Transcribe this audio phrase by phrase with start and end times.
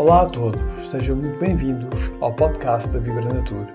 [0.00, 3.68] Olá a todos, sejam muito bem-vindos ao podcast da Vibra Natura.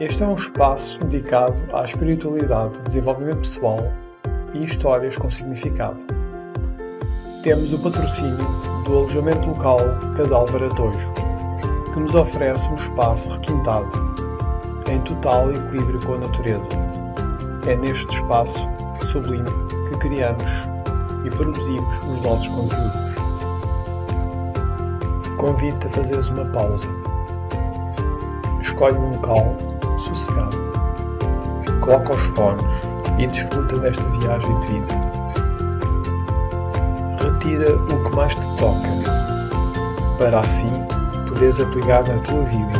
[0.00, 3.76] Este é um espaço dedicado à espiritualidade, desenvolvimento pessoal
[4.54, 6.02] e histórias com significado.
[7.42, 8.38] Temos o patrocínio
[8.86, 9.80] do alojamento local
[10.16, 11.12] Casal Varatojo,
[11.92, 13.92] que nos oferece um espaço requintado,
[14.90, 16.70] em total equilíbrio com a natureza.
[17.66, 18.66] É neste espaço
[19.12, 19.50] sublime
[19.90, 20.42] que criamos
[21.26, 23.07] e produzimos os nossos conteúdos.
[25.38, 26.88] Convido-te a fazeres uma pausa.
[28.60, 29.56] Escolhe um local
[29.98, 30.58] sossegado.
[31.80, 32.64] Coloca os fones
[33.18, 34.94] e desfruta desta viagem de vida.
[37.22, 38.88] Retira o que mais te toca,
[40.18, 40.72] para assim
[41.28, 42.72] poderes aplicar na tua vida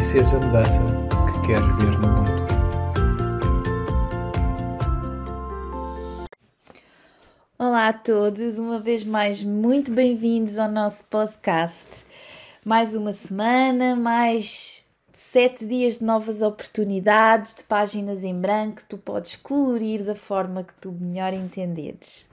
[0.00, 0.80] e seres a mudança
[1.32, 2.29] que queres ver no mundo.
[8.04, 12.06] Todos, uma vez mais muito bem-vindos ao nosso podcast.
[12.64, 19.36] Mais uma semana, mais sete dias de novas oportunidades, de páginas em branco, tu podes
[19.36, 22.26] colorir da forma que tu melhor entenderes.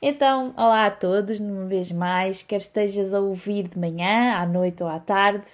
[0.00, 4.82] Então, olá a todos, uma vez mais, quer estejas a ouvir de manhã, à noite
[4.82, 5.44] ou à tarde,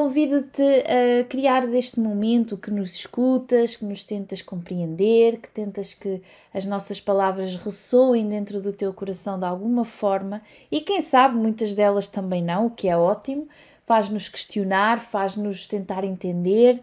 [0.00, 6.22] Convido-te a criar este momento que nos escutas, que nos tentas compreender, que tentas que
[6.54, 10.40] as nossas palavras ressoem dentro do teu coração de alguma forma
[10.72, 13.46] e quem sabe muitas delas também não, o que é ótimo,
[13.84, 16.80] faz-nos questionar, faz-nos tentar entender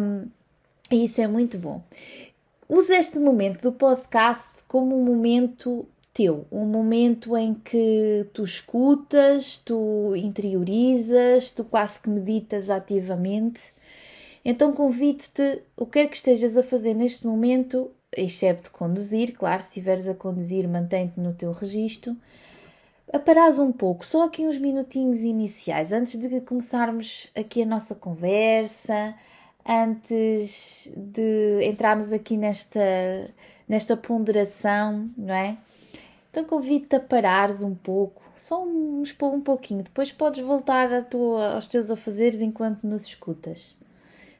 [0.00, 0.26] um,
[0.90, 1.82] e isso é muito bom.
[2.66, 9.58] Use este momento do podcast como um momento teu, um momento em que tu escutas,
[9.58, 13.72] tu interiorizas, tu quase que meditas ativamente.
[14.44, 19.68] Então convido-te, o que é que estejas a fazer neste momento, excepto conduzir, claro, se
[19.68, 22.16] estiveres a conduzir, mantém-te no teu registro,
[23.12, 27.94] a parares um pouco, só aqui uns minutinhos iniciais, antes de começarmos aqui a nossa
[27.94, 29.14] conversa,
[29.66, 32.80] antes de entrarmos aqui nesta,
[33.68, 35.56] nesta ponderação, não é?
[36.34, 41.68] Então convido-te a parares um pouco, só um, um pouquinho, depois podes voltar tua, aos
[41.68, 43.78] teus afazeres enquanto nos escutas.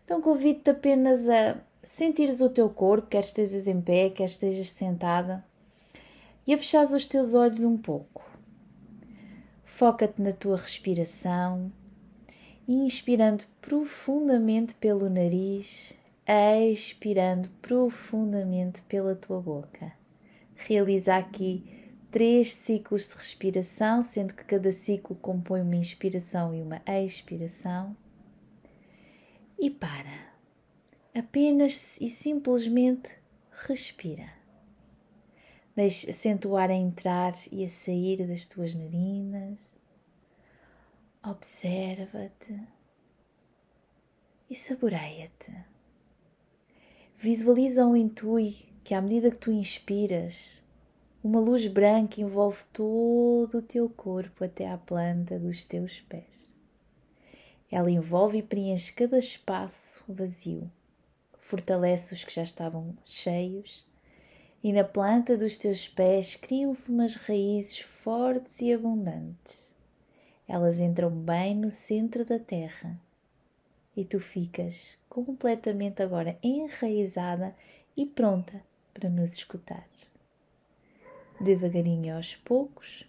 [0.04, 5.44] Então convido-te apenas a sentires o teu corpo, quer estejas em pé, quer estejas sentada,
[6.44, 8.28] e a fechares os teus olhos um pouco.
[9.64, 11.70] Foca-te na tua respiração,
[12.66, 15.94] inspirando profundamente pelo nariz,
[16.26, 19.92] expirando profundamente pela tua boca.
[20.56, 21.83] Realiza aqui
[22.14, 27.96] três ciclos de respiração, sendo que cada ciclo compõe uma inspiração e uma expiração.
[29.58, 30.32] E para.
[31.12, 33.18] Apenas e simplesmente
[33.50, 34.32] respira.
[35.74, 39.76] Deixe, sente o ar a entrar e a sair das tuas narinas.
[41.20, 42.62] Observa-te
[44.48, 45.52] e saboreia-te.
[47.16, 50.63] Visualiza ou intui que à medida que tu inspiras,
[51.24, 56.54] uma luz branca envolve todo o teu corpo até à planta dos teus pés.
[57.72, 60.70] Ela envolve e preenche cada espaço vazio,
[61.38, 63.86] fortalece os que já estavam cheios,
[64.62, 69.74] e na planta dos teus pés criam-se umas raízes fortes e abundantes.
[70.46, 73.00] Elas entram bem no centro da terra
[73.96, 77.56] e tu ficas completamente agora enraizada
[77.96, 79.88] e pronta para nos escutar
[81.40, 83.04] devagarinho aos poucos.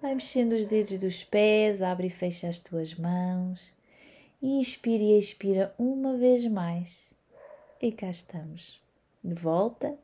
[0.00, 3.74] Vai mexendo os dedos dos pés, abre e fecha as tuas mãos.
[4.40, 7.12] Inspira e expira uma vez mais.
[7.80, 8.80] E cá estamos,
[9.22, 9.98] de volta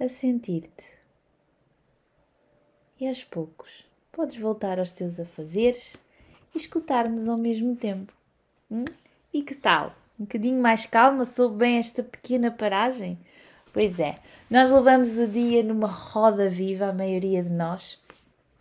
[0.00, 0.84] a sentir-te.
[2.98, 5.96] E aos poucos podes voltar aos teus afazeres
[6.54, 8.14] e escutar-nos ao mesmo tempo.
[8.70, 8.84] Hum?
[9.32, 9.94] E que tal?
[10.20, 13.18] Um bocadinho mais calma, soube bem esta pequena paragem?
[13.72, 14.16] Pois é,
[14.50, 17.98] nós levamos o dia numa roda viva, a maioria de nós.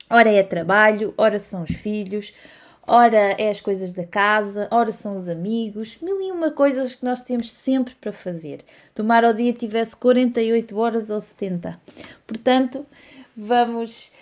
[0.10, 2.34] Ora é trabalho, ora são os filhos,
[2.88, 7.04] ora é as coisas da casa, ora são os amigos, mil e uma coisas que
[7.04, 8.64] nós temos sempre para fazer.
[8.96, 11.78] Tomar ao dia tivesse 48 horas ou 70.
[12.26, 12.86] Portanto,
[13.36, 14.14] vamos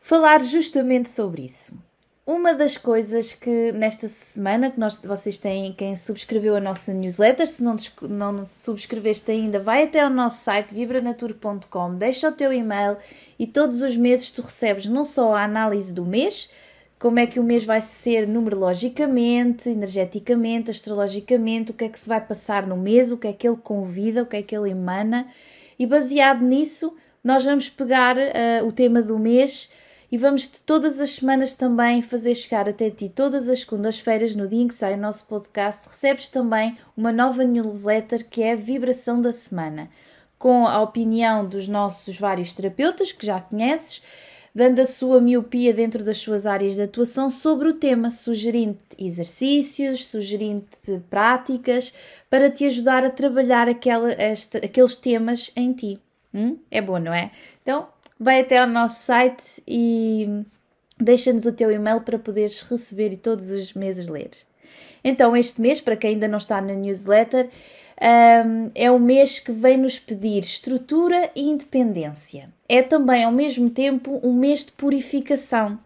[0.00, 1.78] falar justamente sobre isso.
[2.26, 7.46] Uma das coisas que nesta semana que nós, vocês têm, quem subscreveu a nossa newsletter,
[7.46, 12.96] se não, não subscreveste ainda, vai até ao nosso site vibranatur.com, deixa o teu e-mail
[13.38, 16.48] e todos os meses tu recebes não só a análise do mês,
[16.98, 22.08] como é que o mês vai ser numerologicamente, energeticamente, astrologicamente, o que é que se
[22.08, 24.70] vai passar no mês, o que é que ele convida, o que é que ele
[24.70, 25.28] emana,
[25.78, 29.68] e baseado nisso, nós vamos pegar uh, o tema do mês
[30.10, 34.48] e vamos de todas as semanas também fazer chegar até ti todas as segundas-feiras, no
[34.48, 38.56] dia em que sai o nosso podcast, recebes também uma nova newsletter que é a
[38.56, 39.88] Vibração da Semana,
[40.38, 44.02] com a opinião dos nossos vários terapeutas que já conheces
[44.54, 50.04] dando a sua miopia dentro das suas áreas de atuação sobre o tema, sugerindo exercícios,
[50.04, 50.64] sugerindo
[51.10, 51.92] práticas
[52.30, 56.00] para te ajudar a trabalhar aquela, esta, aqueles temas em ti.
[56.32, 56.56] Hum?
[56.70, 57.32] É bom, não é?
[57.62, 60.44] Então, vai até ao nosso site e
[60.98, 64.30] deixa-nos o teu e-mail para poderes receber e todos os meses ler.
[65.02, 67.50] Então, este mês, para quem ainda não está na newsletter,
[68.00, 72.48] um, é o mês que vem nos pedir estrutura e independência.
[72.68, 75.78] É também, ao mesmo tempo, um mês de purificação.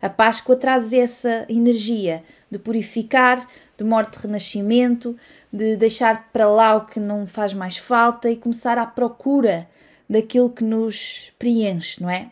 [0.00, 3.46] A Páscoa traz essa energia de purificar,
[3.76, 5.14] de morte de renascimento,
[5.52, 9.68] de deixar para lá o que não faz mais falta e começar à procura
[10.10, 12.28] daquilo que nos preenche, não é?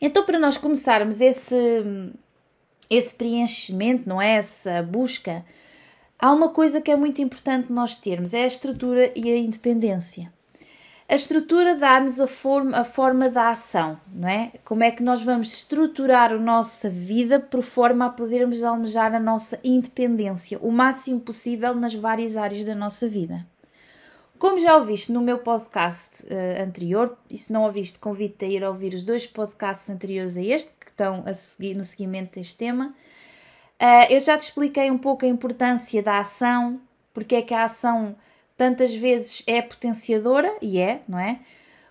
[0.00, 1.56] Então, para nós começarmos esse,
[2.90, 4.36] esse preenchimento, não é?
[4.36, 5.44] Essa busca,
[6.24, 10.32] Há uma coisa que é muito importante nós termos, é a estrutura e a independência.
[11.06, 14.52] A estrutura dá-nos a forma, a forma da ação, não é?
[14.64, 19.20] Como é que nós vamos estruturar a nossa vida por forma a podermos almejar a
[19.20, 23.46] nossa independência, o máximo possível nas várias áreas da nossa vida.
[24.44, 28.62] Como já ouviste no meu podcast uh, anterior, e se não ouviste, convido-te a ir
[28.62, 32.94] ouvir os dois podcasts anteriores a este, que estão seguir, no seguimento deste tema,
[33.80, 36.80] Uh, eu já te expliquei um pouco a importância da ação,
[37.12, 38.14] porque é que a ação
[38.56, 41.40] tantas vezes é potenciadora, e é, não é?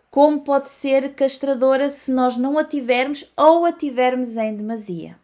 [0.09, 5.17] Como pode ser castradora se nós não a tivermos ou a tivermos em demasia.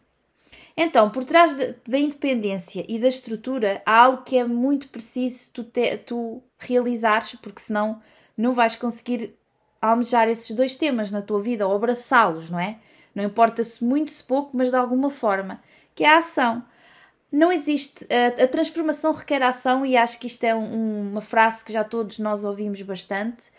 [0.82, 5.50] Então, por trás de, da independência e da estrutura, há algo que é muito preciso
[5.52, 8.02] tu, te, tu realizares, porque senão
[8.38, 9.36] não vais conseguir
[9.82, 12.80] almejar esses dois temas na tua vida ou abraçá-los, não é?
[13.14, 15.62] Não importa se muito, se pouco, mas de alguma forma
[15.94, 16.64] que é a ação.
[17.30, 18.08] Não existe.
[18.10, 21.84] A, a transformação requer ação, e acho que isto é um, uma frase que já
[21.84, 23.52] todos nós ouvimos bastante.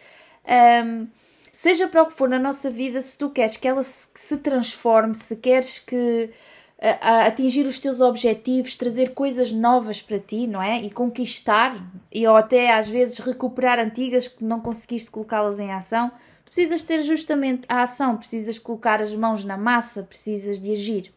[0.86, 1.06] Um,
[1.52, 4.20] seja para o que for na nossa vida, se tu queres que ela se, que
[4.20, 6.30] se transforme, se queres que
[6.80, 10.80] a, atingir os teus objetivos, trazer coisas novas para ti, não é?
[10.80, 11.76] E conquistar,
[12.10, 16.10] e ou até às vezes recuperar antigas que não conseguiste colocá-las em ação,
[16.44, 21.12] tu precisas ter justamente a ação, precisas colocar as mãos na massa, precisas de agir.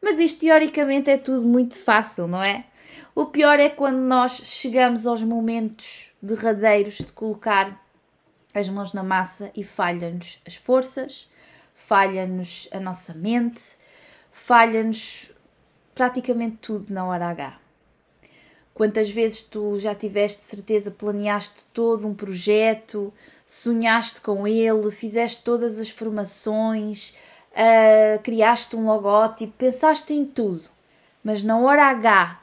[0.00, 2.64] Mas isto teoricamente é tudo muito fácil, não é?
[3.14, 7.80] O pior é quando nós chegamos aos momentos derradeiros de colocar
[8.54, 11.30] as mãos na massa e falha-nos as forças,
[11.74, 13.76] falha-nos a nossa mente,
[14.32, 15.30] falha-nos
[15.94, 17.58] praticamente tudo na hora H.
[18.74, 23.12] Quantas vezes tu já tiveste certeza, planeaste todo um projeto,
[23.46, 27.14] sonhaste com ele, fizeste todas as formações,
[27.52, 30.62] uh, criaste um logótipo, pensaste em tudo,
[31.22, 32.40] mas na hora H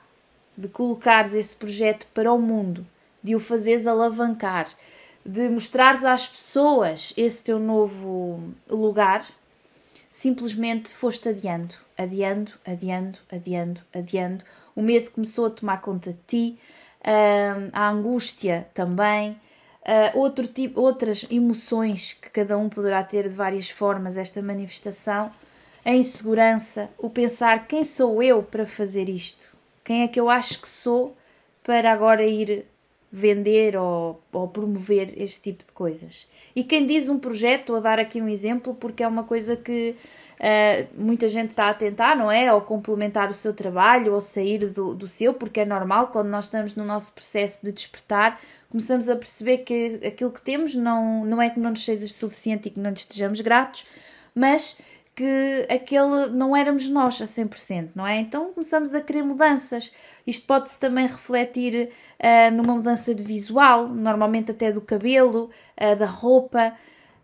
[0.55, 2.85] de colocares esse projeto para o mundo,
[3.23, 4.67] de o fazeres alavancar,
[5.25, 9.25] de mostrares às pessoas esse teu novo lugar,
[10.09, 14.43] simplesmente foste adiando, adiando, adiando, adiando, adiando.
[14.75, 16.59] O medo começou a tomar conta de ti,
[17.73, 23.69] a angústia também, uh, outro tipo, outras emoções que cada um poderá ter de várias
[23.69, 25.31] formas, esta manifestação,
[25.85, 29.55] a insegurança, o pensar quem sou eu para fazer isto?
[29.83, 31.15] Quem é que eu acho que sou
[31.63, 32.65] para agora ir
[33.11, 36.27] vender ou, ou, promover este tipo de coisas.
[36.55, 39.95] E quem diz um projeto, a dar aqui um exemplo, porque é uma coisa que
[40.39, 42.53] uh, muita gente está a tentar, não é?
[42.53, 46.45] Ou complementar o seu trabalho, ou sair do, do seu, porque é normal, quando nós
[46.45, 48.39] estamos no nosso processo de despertar,
[48.69, 52.67] começamos a perceber que aquilo que temos não, não é que não nos seja suficiente
[52.67, 53.87] e que não nos estejamos gratos,
[54.35, 54.77] mas
[55.19, 58.19] que aquele não éramos nós a 100%, não é?
[58.19, 59.91] Então começamos a querer mudanças.
[60.25, 66.05] Isto pode-se também refletir uh, numa mudança de visual, normalmente até do cabelo, uh, da
[66.05, 66.73] roupa,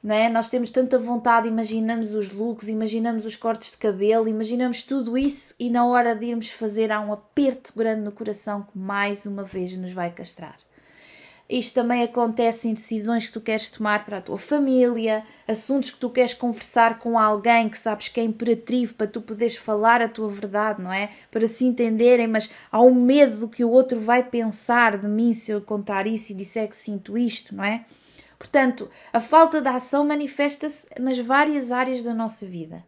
[0.04, 0.28] não é?
[0.28, 5.56] Nós temos tanta vontade, imaginamos os looks, imaginamos os cortes de cabelo, imaginamos tudo isso
[5.58, 9.46] e na hora de irmos fazer há um aperto grande no coração que mais uma
[9.46, 10.65] vez nos vai castrar.
[11.48, 16.00] Isto também acontece em decisões que tu queres tomar para a tua família, assuntos que
[16.00, 20.10] tu queres conversar com alguém que sabes que é imperativo para tu poderes falar a
[20.10, 21.12] tua verdade, não é?
[21.30, 25.36] Para se entenderem, mas há um medo do que o outro vai pensar de mim
[25.36, 27.86] se eu contar isso e disser que sinto isto, não é?
[28.40, 32.84] Portanto, a falta de ação manifesta-se nas várias áreas da nossa vida.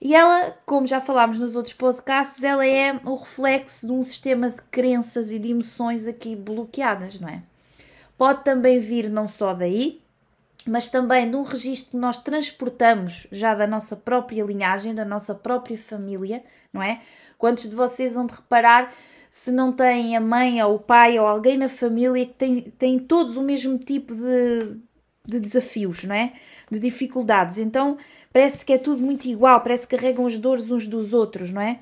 [0.00, 4.50] E ela, como já falámos nos outros podcasts, ela é o reflexo de um sistema
[4.50, 7.42] de crenças e de emoções aqui bloqueadas, não é?
[8.16, 10.00] Pode também vir não só daí,
[10.66, 15.34] mas também de um registro que nós transportamos já da nossa própria linhagem, da nossa
[15.34, 16.42] própria família,
[16.72, 17.00] não é?
[17.36, 18.92] Quantos de vocês vão de reparar
[19.30, 22.98] se não têm a mãe ou o pai ou alguém na família que tem, tem
[22.98, 24.76] todos o mesmo tipo de,
[25.26, 26.32] de desafios, não é?
[26.70, 27.58] De dificuldades.
[27.58, 27.98] Então
[28.32, 31.60] parece que é tudo muito igual, parece que carregam as dores uns dos outros, não
[31.60, 31.80] é?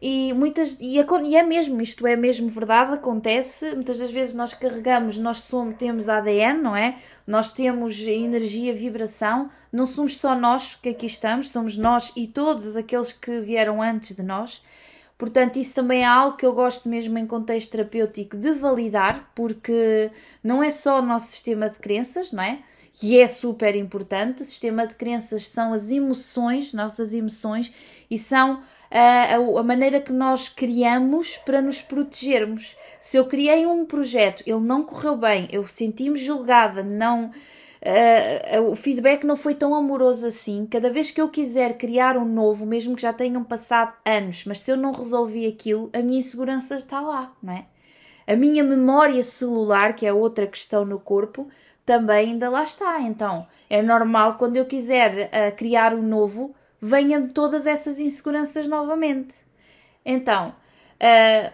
[0.00, 3.74] E, muitas, e, e é mesmo, isto é mesmo verdade, acontece.
[3.74, 6.96] Muitas das vezes nós carregamos, nós somos, temos ADN, não é?
[7.26, 9.50] Nós temos energia, vibração.
[9.72, 14.14] Não somos só nós que aqui estamos, somos nós e todos aqueles que vieram antes
[14.14, 14.62] de nós.
[15.18, 20.12] Portanto, isso também é algo que eu gosto mesmo em contexto terapêutico de validar, porque
[20.44, 22.60] não é só o nosso sistema de crenças, não é?
[22.98, 24.42] Que é super importante.
[24.42, 27.72] O sistema de crenças são as emoções, nossas emoções,
[28.10, 32.76] e são a, a, maneira que nós criamos para nos protegermos.
[33.00, 37.30] Se eu criei um projeto, ele não correu bem, eu senti-me julgada, não.
[37.80, 40.66] Uh, o feedback não foi tão amoroso assim.
[40.66, 44.58] Cada vez que eu quiser criar um novo, mesmo que já tenham passado anos, mas
[44.58, 47.66] se eu não resolvi aquilo, a minha insegurança está lá, não é?
[48.26, 51.48] A minha memória celular, que é outra questão no corpo,
[51.88, 53.00] também ainda lá está.
[53.00, 59.36] Então, é normal quando eu quiser uh, criar um novo, venham todas essas inseguranças novamente.
[60.04, 61.52] Então, uh,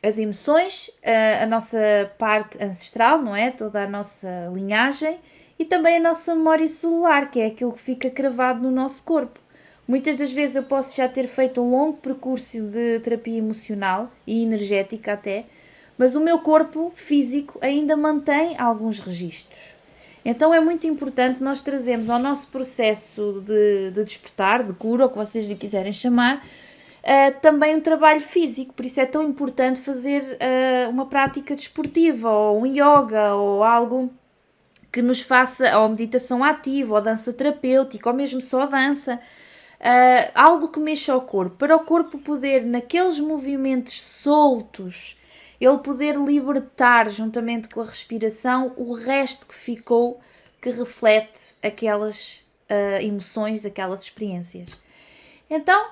[0.00, 1.78] as emoções, uh, a nossa
[2.16, 3.50] parte ancestral, não é?
[3.50, 5.18] Toda a nossa linhagem
[5.58, 9.40] e também a nossa memória celular, que é aquilo que fica cravado no nosso corpo.
[9.88, 14.44] Muitas das vezes eu posso já ter feito um longo percurso de terapia emocional e
[14.44, 15.44] energética até,
[16.02, 19.76] mas o meu corpo físico ainda mantém alguns registros.
[20.24, 25.10] Então é muito importante nós trazermos ao nosso processo de, de despertar, de cura, ou
[25.10, 28.74] que vocês lhe quiserem chamar, uh, também um trabalho físico.
[28.74, 34.12] Por isso é tão importante fazer uh, uma prática desportiva, ou um yoga, ou algo
[34.90, 39.20] que nos faça, ou meditação ativa, ou dança terapêutica, ou mesmo só dança.
[39.78, 45.16] Uh, algo que mexa ao corpo, para o corpo poder, naqueles movimentos soltos,
[45.64, 50.20] ele poder libertar, juntamente com a respiração, o resto que ficou
[50.60, 54.76] que reflete aquelas uh, emoções, aquelas experiências.
[55.48, 55.90] Então,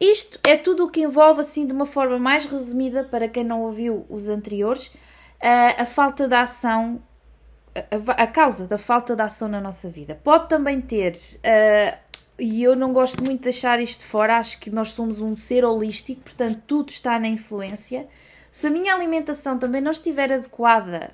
[0.00, 3.62] isto é tudo o que envolve, assim, de uma forma mais resumida, para quem não
[3.62, 7.02] ouviu os anteriores, uh, a falta de ação,
[8.08, 10.18] a, causa da falta de ação na nossa vida.
[10.24, 11.98] Pode também ter, uh,
[12.38, 15.66] e eu não gosto muito de deixar isto fora, acho que nós somos um ser
[15.66, 18.08] holístico, portanto, tudo está na influência.
[18.54, 21.12] Se a minha alimentação também não estiver adequada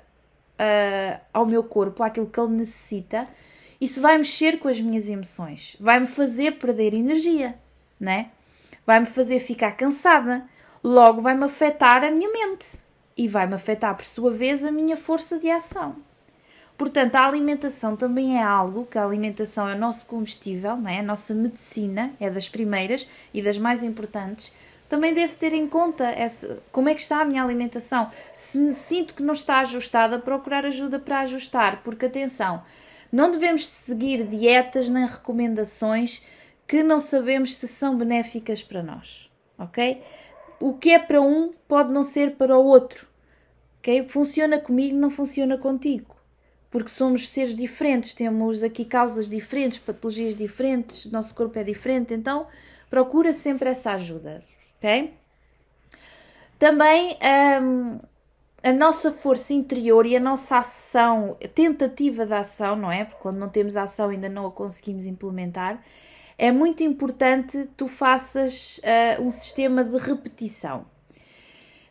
[0.59, 3.27] uh, ao meu corpo, àquilo que ele necessita,
[3.81, 7.55] isso vai mexer com as minhas emoções, vai-me fazer perder energia,
[7.99, 8.29] né?
[8.85, 10.47] Vai-me fazer ficar cansada,
[10.83, 12.77] logo vai-me afetar a minha mente
[13.17, 15.95] e vai-me afetar, por sua vez, a minha força de ação.
[16.77, 20.99] Portanto, a alimentação também é algo que a alimentação é o nosso combustível, não é?
[20.99, 24.53] a nossa medicina, é das primeiras e das mais importantes,
[24.91, 28.11] também devo ter em conta essa, como é que está a minha alimentação.
[28.33, 32.61] Se sinto que não está ajustada, procurar ajuda para ajustar, porque atenção,
[33.09, 36.21] não devemos seguir dietas nem recomendações
[36.67, 40.03] que não sabemos se são benéficas para nós, ok?
[40.59, 43.07] O que é para um pode não ser para o outro,
[43.79, 44.01] ok?
[44.01, 46.17] O que funciona comigo não funciona contigo,
[46.69, 52.45] porque somos seres diferentes, temos aqui causas diferentes, patologias diferentes, nosso corpo é diferente, então
[52.89, 54.43] procura sempre essa ajuda
[54.81, 55.13] ok?
[56.57, 57.17] Também
[57.61, 57.99] um,
[58.63, 63.05] a nossa força interior e a nossa ação, tentativa de ação, não é?
[63.05, 65.83] Porque quando não temos ação ainda não a conseguimos implementar.
[66.37, 70.85] É muito importante tu faças uh, um sistema de repetição.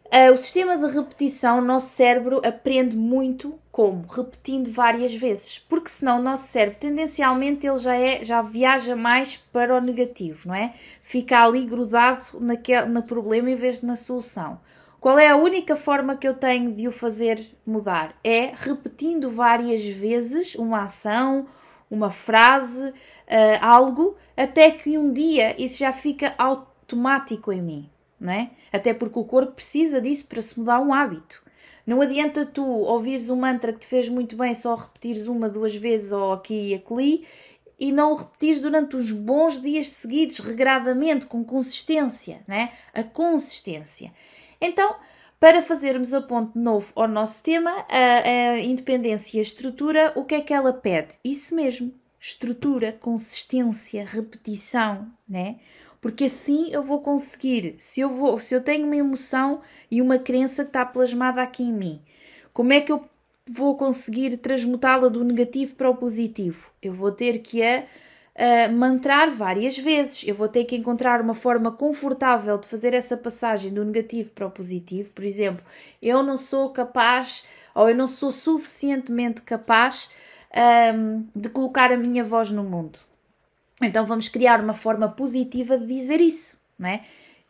[0.06, 4.04] Uh, o sistema de repetição, o nosso cérebro aprende muito como?
[4.06, 9.38] Repetindo várias vezes, porque senão o nosso cérebro tendencialmente ele já, é, já viaja mais
[9.38, 10.74] para o negativo, não é?
[11.00, 14.60] Fica ali grudado naquele, no problema em vez de na solução.
[15.00, 18.14] Qual é a única forma que eu tenho de o fazer mudar?
[18.22, 21.46] É repetindo várias vezes uma ação,
[21.90, 22.94] uma frase, uh,
[23.62, 28.50] algo, até que um dia isso já fica automático em mim não é?
[28.70, 31.42] Até porque o corpo precisa disso para se mudar um hábito.
[31.86, 35.74] Não adianta tu ouvires um mantra que te fez muito bem só repetires uma, duas
[35.74, 37.24] vezes ou aqui e ali
[37.80, 42.72] e não o repetires durante uns bons dias seguidos, regradamente, com consistência, né?
[42.92, 44.12] A consistência.
[44.60, 44.96] Então,
[45.40, 50.12] para fazermos a ponto de novo ao nosso tema, a, a independência e a estrutura,
[50.14, 51.16] o que é que ela pede?
[51.24, 55.56] Isso mesmo, estrutura, consistência, repetição, né?
[56.00, 60.18] Porque assim eu vou conseguir, se eu vou, se eu tenho uma emoção e uma
[60.18, 62.02] crença que está plasmada aqui em mim,
[62.52, 63.04] como é que eu
[63.48, 66.70] vou conseguir transmutá-la do negativo para o positivo?
[66.82, 67.84] Eu vou ter que a
[68.40, 70.26] uh, mantrar várias vezes.
[70.26, 74.46] Eu vou ter que encontrar uma forma confortável de fazer essa passagem do negativo para
[74.46, 75.12] o positivo.
[75.12, 75.64] Por exemplo,
[76.00, 80.10] eu não sou capaz ou eu não sou suficientemente capaz
[80.94, 82.98] um, de colocar a minha voz no mundo.
[83.80, 87.04] Então vamos criar uma forma positiva de dizer isso, não é?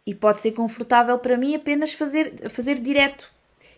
[0.07, 3.31] E pode ser confortável para mim apenas fazer, fazer direto.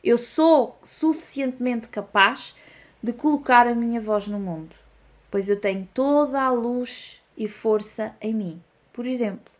[0.02, 2.54] Eu sou suficientemente capaz
[3.02, 4.82] de colocar a minha voz no mundo
[5.32, 8.62] pois eu tenho toda a luz e força em mim.
[8.92, 9.50] Por exemplo,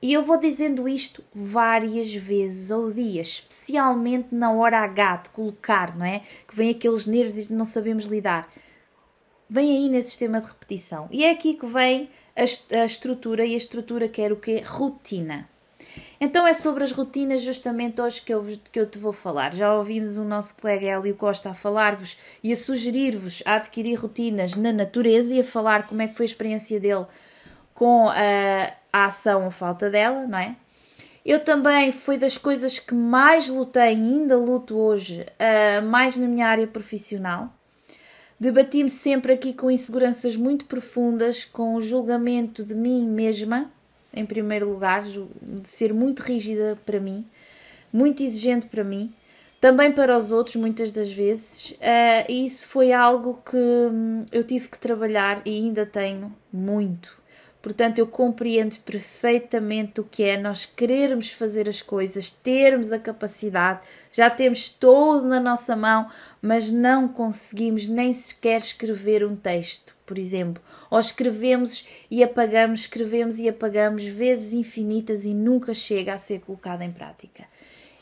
[0.00, 5.96] e eu vou dizendo isto várias vezes ao dia, especialmente na hora H de colocar,
[5.96, 6.20] não é?
[6.46, 8.46] Que vem aqueles nervos e não sabemos lidar.
[9.52, 11.08] Vem aí nesse sistema de repetição.
[11.10, 12.42] E é aqui que vem a,
[12.82, 14.62] a estrutura, e a estrutura quer o quê?
[14.64, 15.48] Rotina.
[16.20, 19.52] Então é sobre as rotinas justamente hoje que eu, que eu te vou falar.
[19.52, 24.54] Já ouvimos o nosso colega Hélio Costa a falar-vos e a sugerir-vos a adquirir rotinas
[24.54, 27.06] na natureza e a falar como é que foi a experiência dele
[27.74, 30.54] com a, a ação ou falta dela, não é?
[31.26, 36.46] Eu também foi das coisas que mais lutei ainda luto hoje, uh, mais na minha
[36.46, 37.52] área profissional.
[38.40, 43.70] Debati-me sempre aqui com inseguranças muito profundas, com o julgamento de mim mesma
[44.12, 47.24] em primeiro lugar, de ser muito rígida para mim,
[47.92, 49.12] muito exigente para mim,
[49.60, 54.42] também para os outros, muitas das vezes, uh, e isso foi algo que hum, eu
[54.42, 57.19] tive que trabalhar e ainda tenho muito.
[57.62, 63.80] Portanto, eu compreendo perfeitamente o que é nós querermos fazer as coisas, termos a capacidade,
[64.10, 66.08] já temos todo na nossa mão,
[66.40, 70.62] mas não conseguimos nem sequer escrever um texto, por exemplo.
[70.90, 76.80] Ou escrevemos e apagamos, escrevemos e apagamos vezes infinitas e nunca chega a ser colocado
[76.80, 77.44] em prática.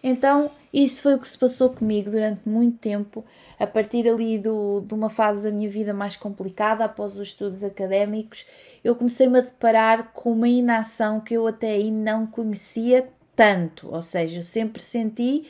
[0.09, 3.23] Então, isso foi o que se passou comigo durante muito tempo,
[3.59, 7.63] a partir ali do, de uma fase da minha vida mais complicada, após os estudos
[7.63, 8.47] académicos,
[8.83, 14.01] eu comecei-me a deparar com uma inação que eu até aí não conhecia tanto, ou
[14.01, 15.47] seja, eu sempre senti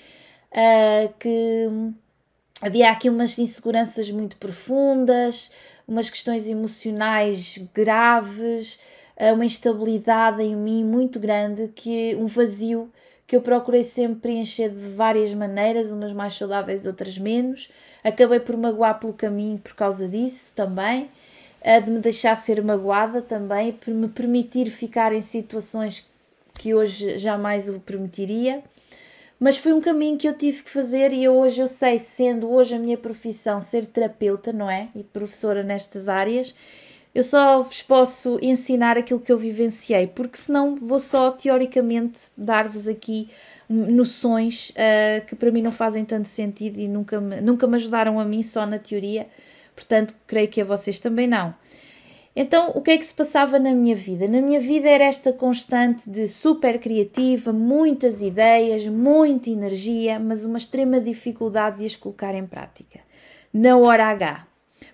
[0.51, 1.68] uh, que
[2.61, 5.53] havia aqui umas inseguranças muito profundas,
[5.87, 8.81] umas questões emocionais graves,
[9.16, 12.90] uh, uma instabilidade em mim muito grande, que um vazio
[13.29, 17.71] que eu procurei sempre preencher de várias maneiras, umas mais saudáveis, outras menos.
[18.03, 21.11] Acabei por magoar pelo caminho por causa disso também,
[21.85, 26.11] de me deixar ser magoada também, por me permitir ficar em situações
[26.55, 28.64] que hoje jamais o permitiria.
[29.38, 32.75] Mas foi um caminho que eu tive que fazer e hoje eu sei, sendo hoje
[32.75, 34.88] a minha profissão ser terapeuta, não é?
[34.95, 36.55] E professora nestas áreas,
[37.19, 42.87] eu só vos posso ensinar aquilo que eu vivenciei, porque senão vou só teoricamente dar-vos
[42.87, 43.29] aqui
[43.69, 48.21] noções uh, que para mim não fazem tanto sentido e nunca me, nunca me ajudaram
[48.21, 49.27] a mim só na teoria,
[49.75, 51.53] portanto, creio que a vocês também não.
[52.37, 54.29] Então, o que é que se passava na minha vida?
[54.29, 60.57] Na minha vida era esta constante de super criativa, muitas ideias, muita energia, mas uma
[60.59, 63.01] extrema dificuldade de as colocar em prática.
[63.53, 64.47] Na hora H.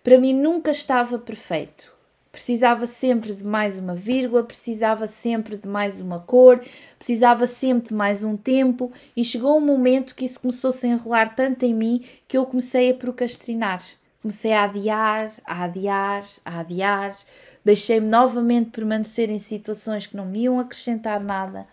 [0.02, 1.93] Para mim nunca estava perfeito.
[2.34, 6.60] Precisava sempre de mais uma vírgula, precisava sempre de mais uma cor,
[6.98, 10.90] precisava sempre de mais um tempo, e chegou um momento que isso começou -se a
[10.90, 13.80] enrolar tanto em mim que eu comecei a procrastinar.
[14.20, 17.16] Comecei a adiar, a adiar, a adiar,
[17.64, 21.68] deixei-me novamente permanecer em situações que não me iam acrescentar nada.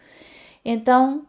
[0.64, 1.26] Então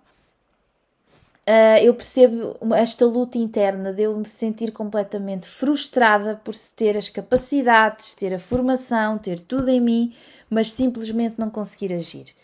[1.53, 7.11] Uh, eu percebo esta luta interna de eu me sentir completamente frustrada por ter as
[7.11, 10.15] capacidades, ter a formação, ter tudo em mim,
[10.49, 12.35] mas simplesmente não conseguir agir.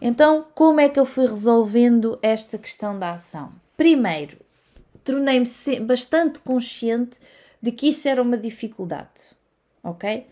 [0.00, 3.50] Então, como é que eu fui resolvendo esta questão da ação?
[3.76, 4.36] Primeiro,
[5.02, 7.18] tornei-me bastante consciente
[7.60, 9.34] de que isso era uma dificuldade,
[9.82, 10.24] ok?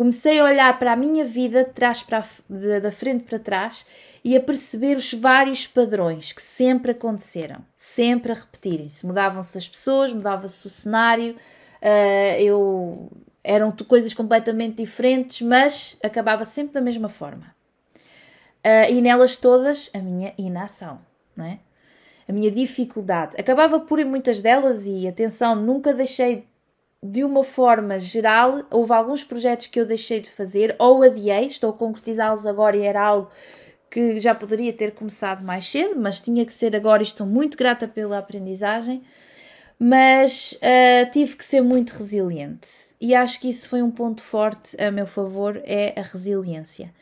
[0.00, 3.84] Comecei a olhar para a minha vida de trás para de, da frente para trás
[4.24, 9.04] e a perceber os vários padrões que sempre aconteceram, sempre a repetirem-se.
[9.04, 11.36] Mudavam-se as pessoas, mudava-se o cenário,
[11.82, 13.12] uh, eu
[13.44, 17.54] eram coisas completamente diferentes, mas acabava sempre da mesma forma.
[18.64, 20.98] Uh, e nelas todas a minha inação,
[21.36, 21.58] não é?
[22.26, 23.38] A minha dificuldade.
[23.38, 26.48] Acabava por em muitas delas, e atenção, nunca deixei
[27.02, 31.70] de uma forma geral, houve alguns projetos que eu deixei de fazer ou adiei, estou
[31.70, 33.30] a concretizá-los agora e era algo
[33.90, 37.56] que já poderia ter começado mais cedo, mas tinha que ser agora e estou muito
[37.56, 39.02] grata pela aprendizagem.
[39.78, 42.68] Mas uh, tive que ser muito resiliente
[43.00, 46.92] e acho que isso foi um ponto forte a meu favor, é a resiliência.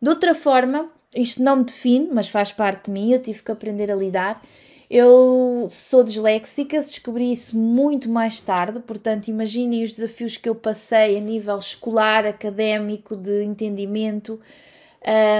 [0.00, 3.50] De outra forma, isto não me define, mas faz parte de mim, eu tive que
[3.50, 4.42] aprender a lidar
[4.90, 11.18] Eu sou disléxica, descobri isso muito mais tarde, portanto, imaginem os desafios que eu passei
[11.18, 14.40] a nível escolar, académico, de entendimento.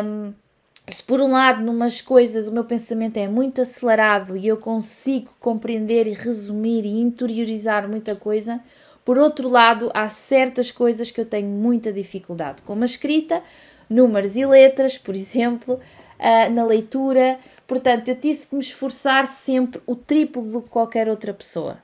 [0.05, 0.35] Um,
[0.87, 5.31] se por um lado, numas coisas, o meu pensamento é muito acelerado e eu consigo
[5.41, 8.61] compreender e resumir e interiorizar muita coisa,
[9.03, 13.43] por outro lado, há certas coisas que eu tenho muita dificuldade, como a escrita,
[13.89, 17.39] números e letras, por exemplo, uh, na leitura.
[17.69, 21.77] Portanto, eu tive que me esforçar sempre o triplo do que qualquer outra pessoa.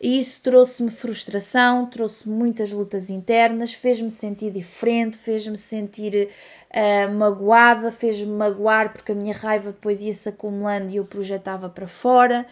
[0.00, 6.28] E isso trouxe-me frustração, trouxe muitas lutas internas, fez-me sentir diferente, fez-me sentir
[6.70, 11.88] uh, magoada, fez-me magoar porque a minha raiva depois ia-se acumulando e eu projetava para
[11.88, 12.46] fora.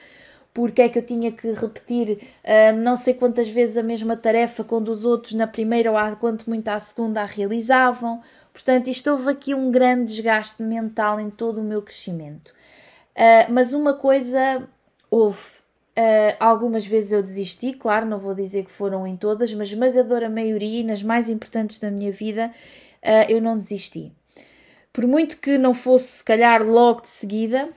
[0.52, 4.64] Porque é que eu tinha que repetir uh, não sei quantas vezes a mesma tarefa
[4.64, 8.20] quando os outros na primeira ou quanto muito à segunda a realizavam?
[8.52, 12.52] Portanto, isto houve aqui um grande desgaste mental em todo o meu crescimento.
[13.16, 14.68] Uh, mas uma coisa
[15.11, 15.38] houve.
[15.96, 20.29] Uh, algumas vezes eu desisti, claro, não vou dizer que foram em todas, mas esmagadora
[20.29, 22.50] maioria e nas mais importantes da minha vida
[23.03, 24.12] uh, eu não desisti.
[24.92, 27.68] Por muito que não fosse, se calhar, logo de seguida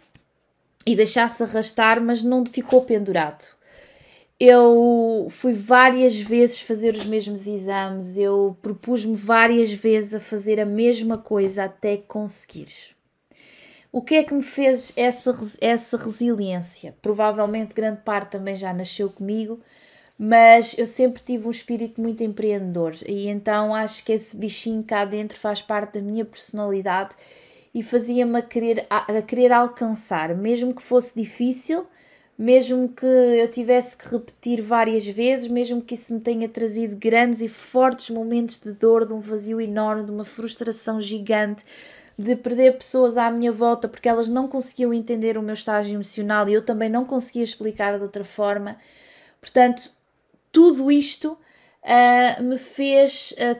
[0.83, 3.57] e deixasse arrastar, mas não ficou pendurado
[4.39, 10.65] eu fui várias vezes fazer os mesmos exames, eu propus-me várias vezes a fazer a
[10.65, 12.96] mesma coisa até conseguir.
[13.91, 16.95] O que é que me fez essa, essa resiliência?
[17.01, 19.59] Provavelmente grande parte também já nasceu comigo,
[20.19, 25.05] mas eu sempre tive um espírito muito empreendedor e então acho que esse bichinho cá
[25.05, 27.15] dentro faz parte da minha personalidade
[27.73, 31.87] e fazia-me a querer, a, a querer alcançar, mesmo que fosse difícil
[32.37, 37.41] mesmo que eu tivesse que repetir várias vezes, mesmo que isso me tenha trazido grandes
[37.41, 41.65] e fortes momentos de dor, de um vazio enorme, de uma frustração gigante,
[42.17, 46.49] de perder pessoas à minha volta porque elas não conseguiam entender o meu estágio emocional
[46.49, 48.77] e eu também não conseguia explicar de outra forma.
[49.39, 49.91] Portanto,
[50.51, 51.37] tudo isto
[51.83, 53.59] uh, me fez uh,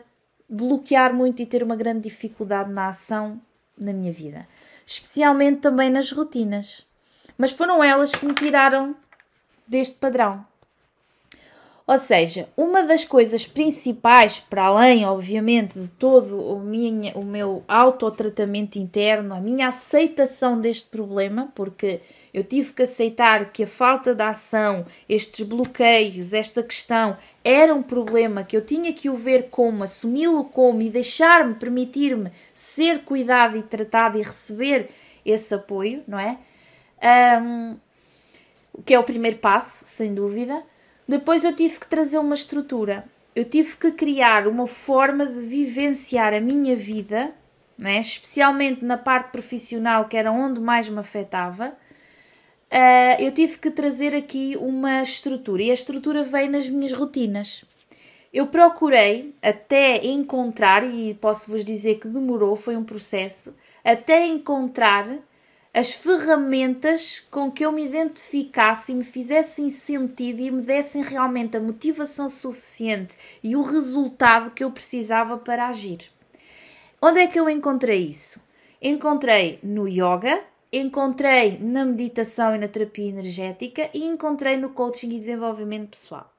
[0.50, 3.40] bloquear muito e ter uma grande dificuldade na ação
[3.78, 4.48] na minha vida,
[4.86, 6.88] especialmente também nas rotinas
[7.38, 8.96] mas foram elas que me tiraram
[9.68, 10.46] deste padrão.
[11.88, 17.64] Ou seja, uma das coisas principais, para além, obviamente, de todo o, minha, o meu
[17.66, 22.02] autotratamento interno, a minha aceitação deste problema, porque
[22.34, 27.82] eu tive que aceitar que a falta de ação, estes bloqueios, esta questão, era um
[27.82, 33.58] problema que eu tinha que o ver como, assumi-lo como e deixar-me, permitir-me ser cuidado
[33.58, 34.90] e tratado e receber
[35.26, 36.38] esse apoio, não é?
[37.42, 37.78] um,
[38.86, 40.64] que é o primeiro passo, sem dúvida.
[41.08, 46.34] Depois eu tive que trazer uma estrutura, eu tive que criar uma forma de vivenciar
[46.34, 47.34] a minha vida,
[47.78, 48.02] né?
[48.02, 51.78] especialmente na parte profissional, que era onde mais me afetava.
[52.70, 57.64] Uh, eu tive que trazer aqui uma estrutura e a estrutura veio nas minhas rotinas.
[58.34, 65.08] Eu procurei até encontrar, e posso vos dizer que demorou, foi um processo, até encontrar
[65.74, 71.58] as ferramentas com que eu me identificasse e me fizessem sentido e me dessem realmente
[71.58, 76.12] a motivação suficiente e o resultado que eu precisava para agir.
[77.02, 78.42] Onde é que eu encontrei isso?
[78.82, 85.20] Encontrei no yoga, encontrei na meditação e na terapia energética e encontrei no coaching e
[85.20, 86.37] desenvolvimento pessoal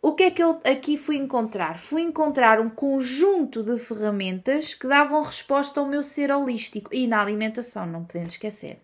[0.00, 1.78] o que é que eu aqui fui encontrar?
[1.78, 7.20] Fui encontrar um conjunto de ferramentas que davam resposta ao meu ser holístico e na
[7.20, 8.80] alimentação, não podemos esquecer.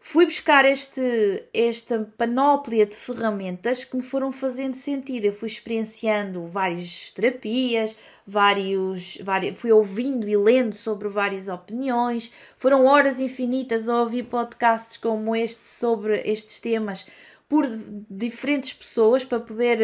[0.00, 5.26] Fui buscar este, esta panóplia de ferramentas que me foram fazendo sentido.
[5.26, 12.32] Eu fui experienciando várias terapias, vários, vários, fui ouvindo e lendo sobre várias opiniões.
[12.56, 17.06] Foram horas infinitas a ouvir podcasts como este sobre estes temas
[17.48, 17.66] por
[18.10, 19.78] diferentes pessoas para poder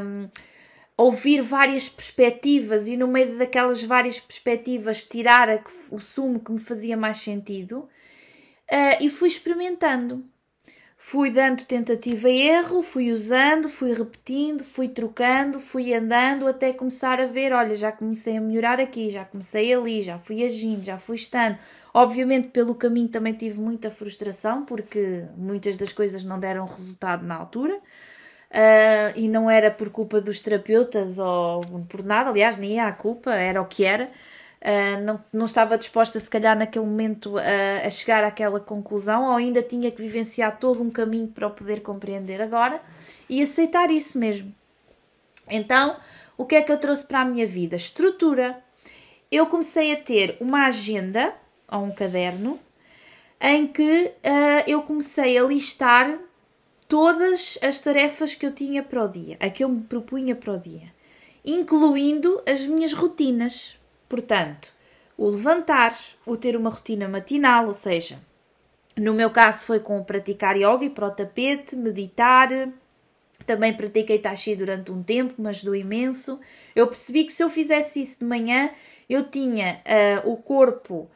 [0.00, 0.28] um,
[0.96, 6.96] ouvir várias perspectivas e no meio daquelas várias perspectivas tirar o sumo que me fazia
[6.96, 7.80] mais sentido
[8.70, 10.24] uh, e fui experimentando.
[11.04, 17.20] Fui dando tentativa e erro, fui usando, fui repetindo, fui trocando, fui andando até começar
[17.20, 20.96] a ver: olha, já comecei a melhorar aqui, já comecei ali, já fui agindo, já
[20.96, 21.58] fui estando.
[21.92, 27.34] Obviamente, pelo caminho também tive muita frustração, porque muitas das coisas não deram resultado na
[27.34, 27.74] altura.
[27.74, 33.34] Uh, e não era por culpa dos terapeutas ou por nada, aliás, nem a culpa,
[33.34, 34.08] era o que era
[34.62, 39.36] uh, não, não estava disposta, se calhar, naquele momento uh, a chegar àquela conclusão, ou
[39.36, 42.80] ainda tinha que vivenciar todo um caminho para o poder compreender agora
[43.28, 44.54] e aceitar isso mesmo.
[45.50, 45.96] Então,
[46.36, 47.76] o que é que eu trouxe para a minha vida?
[47.76, 48.62] Estrutura.
[49.30, 51.34] Eu comecei a ter uma agenda
[51.70, 52.58] ou um caderno
[53.40, 56.18] em que uh, eu comecei a listar
[56.86, 60.52] todas as tarefas que eu tinha para o dia, a que eu me propunha para
[60.52, 60.92] o dia,
[61.44, 63.78] incluindo as minhas rotinas.
[64.12, 64.68] Portanto,
[65.16, 65.96] o levantar,
[66.26, 68.18] o ter uma rotina matinal, ou seja,
[68.94, 72.50] no meu caso foi com praticar yoga e para o tapete, meditar,
[73.46, 76.38] também pratiquei tai chi durante um tempo, mas ajudou imenso.
[76.76, 78.68] Eu percebi que se eu fizesse isso de manhã,
[79.08, 79.80] eu tinha
[80.24, 81.08] uh, o corpo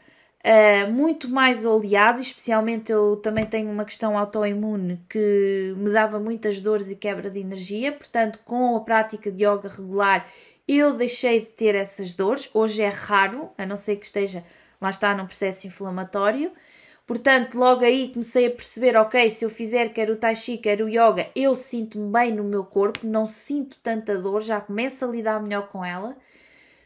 [0.43, 6.63] uh, muito mais oleado, especialmente eu também tenho uma questão autoimune que me dava muitas
[6.63, 10.27] dores e quebra de energia, portanto, com a prática de yoga regular,
[10.67, 12.51] eu deixei de ter essas dores.
[12.53, 14.45] Hoje é raro, a não ser que esteja,
[14.81, 16.53] lá está, num processo inflamatório.
[17.07, 20.83] Portanto, logo aí comecei a perceber, ok, se eu fizer quer o tai chi, quer
[20.83, 25.09] o yoga, eu sinto-me bem no meu corpo, não sinto tanta dor, já começo a
[25.09, 26.17] lidar melhor com ela.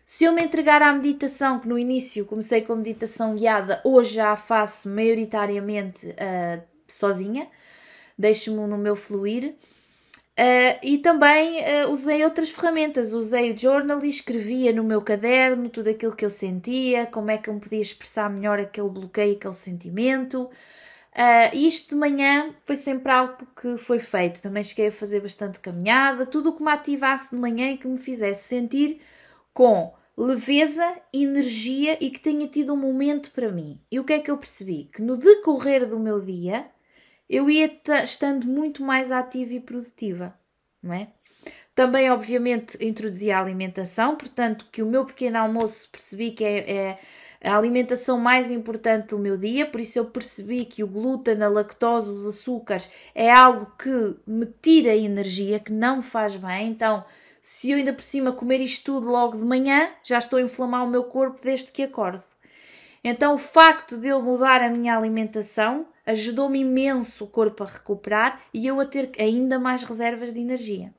[0.05, 4.33] Se eu me entregar à meditação, que no início comecei com meditação guiada, hoje já
[4.33, 7.49] a faço maioritariamente uh, sozinha,
[8.19, 9.55] deixo-me no meu fluir.
[10.41, 15.69] Uh, e também uh, usei outras ferramentas, usei o journal e escrevia no meu caderno
[15.69, 19.37] tudo aquilo que eu sentia, como é que eu me podia expressar melhor aquele bloqueio,
[19.37, 20.45] aquele sentimento.
[20.45, 24.41] Uh, isto de manhã foi sempre algo que foi feito.
[24.41, 27.87] Também cheguei a fazer bastante caminhada, tudo o que me ativasse de manhã e que
[27.87, 28.99] me fizesse sentir
[29.53, 33.79] com leveza, energia e que tenha tido um momento para mim.
[33.93, 34.89] E o que é que eu percebi?
[34.91, 36.67] Que no decorrer do meu dia
[37.31, 37.71] eu ia
[38.03, 40.35] estando muito mais ativa e produtiva,
[40.83, 41.09] não é?
[41.77, 46.99] Também, obviamente, introduzi a alimentação, portanto, que o meu pequeno almoço percebi que é, é
[47.43, 51.49] a alimentação mais importante do meu dia, por isso eu percebi que o glúten, a
[51.49, 56.69] lactose, os açúcares é algo que me tira energia, que não me faz bem.
[56.69, 57.05] Então,
[57.41, 60.85] se eu ainda por cima comer isto tudo logo de manhã, já estou a inflamar
[60.85, 62.25] o meu corpo desde que acordo.
[63.03, 68.41] Então, o facto de eu mudar a minha alimentação ajudou-me imenso o corpo a recuperar
[68.53, 70.93] e eu a ter ainda mais reservas de energia.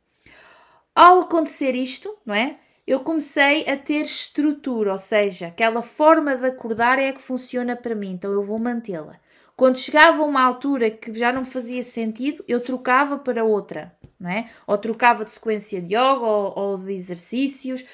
[0.93, 2.57] Ao acontecer isto, não é?
[2.85, 7.75] Eu comecei a ter estrutura, ou seja, aquela forma de acordar é a que funciona
[7.75, 9.19] para mim, então eu vou mantê-la.
[9.55, 14.29] Quando chegava a uma altura que já não fazia sentido, eu trocava para outra, não
[14.29, 14.49] é?
[14.65, 17.85] Ou trocava de sequência de yoga ou, ou de exercícios,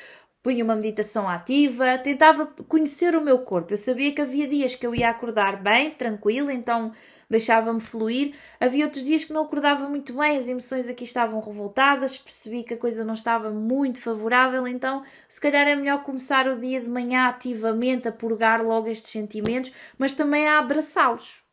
[0.47, 3.73] punha uma meditação ativa, tentava conhecer o meu corpo.
[3.73, 6.93] Eu sabia que havia dias que eu ia acordar bem, tranquila, então
[7.29, 8.33] deixava-me fluir.
[8.57, 12.75] Havia outros dias que não acordava muito bem, as emoções aqui estavam revoltadas, percebi que
[12.75, 16.87] a coisa não estava muito favorável, então se calhar é melhor começar o dia de
[16.87, 21.43] manhã ativamente a purgar logo estes sentimentos, mas também a abraçá-los.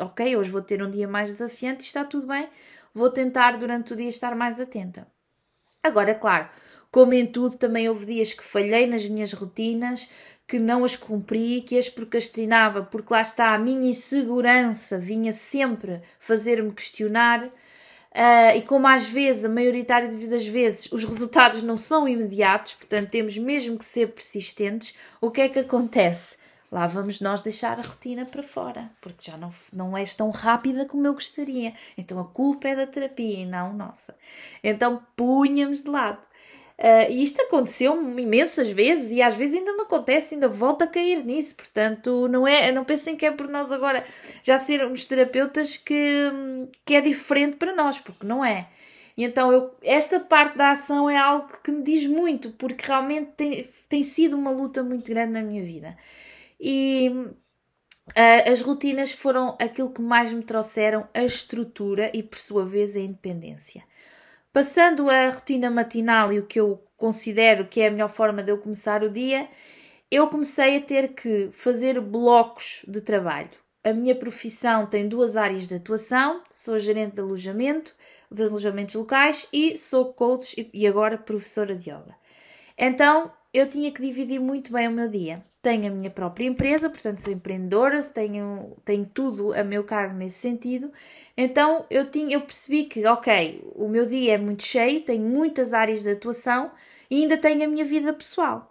[0.00, 2.48] Ok, hoje vou ter um dia mais desafiante e está tudo bem,
[2.92, 5.06] vou tentar durante o dia estar mais atenta.
[5.84, 6.48] Agora, claro,
[6.94, 10.08] como em tudo, também houve dias que falhei nas minhas rotinas,
[10.46, 16.00] que não as cumpri, que as procrastinava, porque lá está a minha insegurança, vinha sempre
[16.20, 17.46] fazer-me questionar.
[17.46, 23.10] Uh, e como às vezes, a maioritária das vezes, os resultados não são imediatos, portanto
[23.10, 26.36] temos mesmo que ser persistentes, o que é que acontece?
[26.70, 30.86] Lá vamos nós deixar a rotina para fora, porque já não, não és tão rápida
[30.86, 31.74] como eu gostaria.
[31.98, 34.16] Então a culpa é da terapia e não nossa.
[34.62, 36.22] Então punhamos de lado.
[36.76, 40.86] Uh, e isto aconteceu imensas vezes e às vezes ainda me acontece, ainda volto a
[40.86, 41.54] cair nisso.
[41.54, 44.04] Portanto, não é, não pensem que é por nós agora
[44.42, 46.30] já sermos terapeutas que,
[46.84, 48.68] que é diferente para nós, porque não é.
[49.16, 53.30] E então eu, esta parte da ação é algo que me diz muito, porque realmente
[53.36, 55.96] tem, tem sido uma luta muito grande na minha vida.
[56.60, 62.66] E uh, as rotinas foram aquilo que mais me trouxeram a estrutura e, por sua
[62.66, 63.84] vez, a independência.
[64.54, 68.52] Passando a rotina matinal e o que eu considero que é a melhor forma de
[68.52, 69.48] eu começar o dia,
[70.08, 73.50] eu comecei a ter que fazer blocos de trabalho.
[73.82, 77.96] A minha profissão tem duas áreas de atuação: sou gerente de alojamento,
[78.30, 82.14] de alojamentos locais e sou coach e agora professora de yoga.
[82.78, 86.90] Então eu tinha que dividir muito bem o meu dia tenho a minha própria empresa,
[86.90, 90.92] portanto sou empreendedora, tenho, tenho tudo a meu cargo nesse sentido.
[91.34, 95.72] Então eu, tinha, eu percebi que, ok, o meu dia é muito cheio, tenho muitas
[95.72, 96.70] áreas de atuação
[97.10, 98.70] e ainda tenho a minha vida pessoal.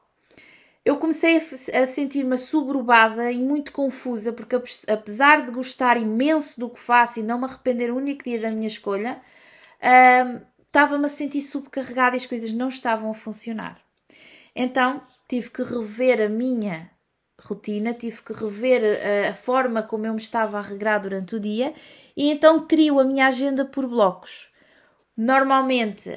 [0.85, 4.55] Eu comecei a, a sentir-me suburbada e muito confusa, porque
[4.87, 8.51] apesar de gostar imenso do que faço e não me arrepender o único dia da
[8.51, 9.19] minha escolha,
[10.67, 13.81] estava-me a sentir subcarregada e as coisas não estavam a funcionar.
[14.55, 15.01] Então
[15.33, 16.91] tive que rever a minha
[17.41, 21.35] rotina, tive que rever a, eh, a forma como eu me estava a regrar durante
[21.35, 21.73] o dia
[22.15, 24.51] e então crio a minha agenda por blocos.
[25.17, 26.11] Normalmente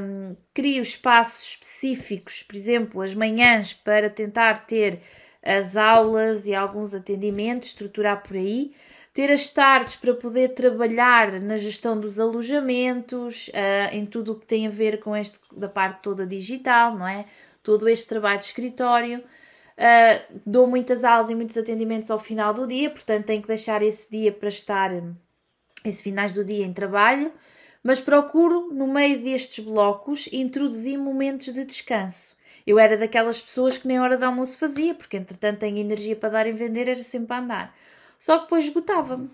[0.00, 5.02] um, crio espaços específicos, por exemplo, as manhãs, para tentar ter
[5.40, 8.72] as aulas e alguns atendimentos, estruturar por aí,
[9.12, 14.46] ter as tardes para poder trabalhar na gestão dos alojamentos, uh, em tudo o que
[14.46, 17.24] tem a ver com este da parte toda digital, não é?
[17.68, 19.18] Todo este trabalho de escritório.
[19.18, 23.82] Uh, dou muitas aulas e muitos atendimentos ao final do dia, portanto tenho que deixar
[23.82, 24.90] esse dia para estar,
[25.84, 27.30] esse finais do dia em trabalho,
[27.82, 32.34] mas procuro, no meio destes blocos, introduzir momentos de descanso.
[32.66, 36.30] Eu era daquelas pessoas que nem hora de almoço fazia, porque entretanto tenho energia para
[36.30, 37.76] dar em vender, era sempre a andar.
[38.18, 39.28] Só que depois esgotava-me.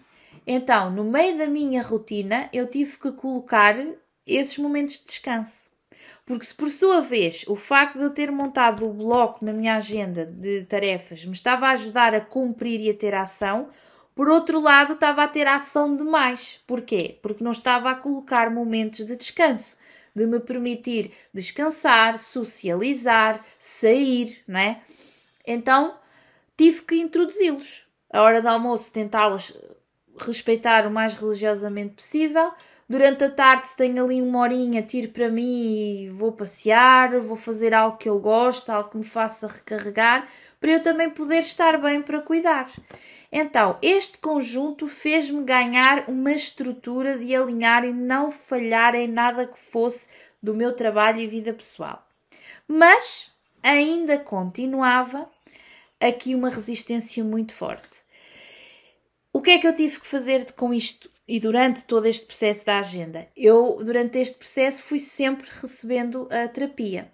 [0.44, 3.76] Então, no meio da minha rotina, eu tive que colocar
[4.26, 5.72] esses momentos de descanso.
[6.26, 9.76] Porque se por sua vez o facto de eu ter montado o bloco na minha
[9.76, 13.68] agenda de tarefas me estava a ajudar a cumprir e a ter ação,
[14.14, 16.62] por outro lado estava a ter ação demais.
[16.66, 17.18] Porquê?
[17.22, 19.76] Porque não estava a colocar momentos de descanso
[20.14, 24.80] de me permitir descansar, socializar, sair, não é?
[25.46, 25.98] Então
[26.56, 27.86] tive que introduzi-los.
[28.10, 29.60] A hora do almoço tentá-los
[30.18, 32.52] respeitar o mais religiosamente possível.
[32.88, 37.36] Durante a tarde, se tenho ali uma horinha, tiro para mim e vou passear, vou
[37.36, 40.28] fazer algo que eu gosto, algo que me faça recarregar,
[40.60, 42.70] para eu também poder estar bem para cuidar.
[43.32, 49.58] Então, este conjunto fez-me ganhar uma estrutura de alinhar e não falhar em nada que
[49.58, 50.08] fosse
[50.42, 52.06] do meu trabalho e vida pessoal.
[52.68, 55.28] Mas ainda continuava
[55.98, 58.03] aqui uma resistência muito forte.
[59.36, 62.64] O que é que eu tive que fazer com isto e durante todo este processo
[62.64, 63.26] da agenda?
[63.36, 67.12] Eu, durante este processo, fui sempre recebendo a terapia,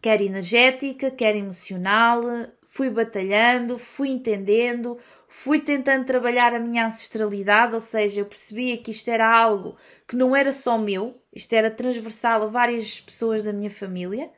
[0.00, 2.22] quer energética, quer emocional,
[2.62, 8.92] fui batalhando, fui entendendo, fui tentando trabalhar a minha ancestralidade, ou seja, eu percebia que
[8.92, 9.76] isto era algo
[10.06, 14.30] que não era só meu, isto era transversal a várias pessoas da minha família,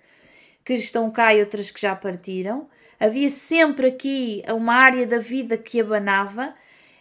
[0.64, 2.66] que estão cá e outras que já partiram.
[2.98, 6.54] Havia sempre aqui uma área da vida que abanava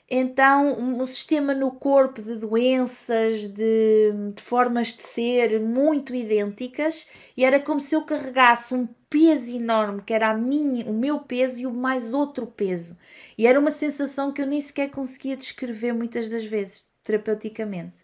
[0.09, 7.43] então, um sistema no corpo de doenças, de, de, formas de ser muito idênticas, e
[7.43, 11.59] era como se eu carregasse um peso enorme, que era a minha, o meu peso
[11.59, 12.97] e o mais outro peso.
[13.37, 18.03] E era uma sensação que eu nem sequer conseguia descrever muitas das vezes, terapeuticamente.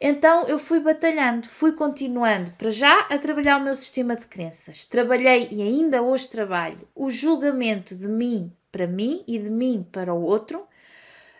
[0.00, 4.84] Então eu fui batalhando, fui continuando para já a trabalhar o meu sistema de crenças.
[4.84, 10.12] Trabalhei e ainda hoje trabalho o julgamento de mim para mim e de mim para
[10.12, 10.66] o outro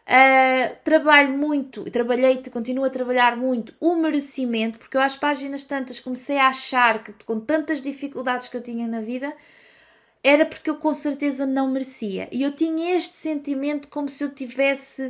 [0.04, 6.00] Uh, trabalho muito, trabalhei, continuo a trabalhar muito o merecimento, porque eu às páginas tantas
[6.00, 9.32] comecei a achar que com tantas dificuldades que eu tinha na vida,
[10.22, 12.28] era porque eu com certeza não merecia.
[12.32, 15.06] E eu tinha este sentimento como se eu tivesse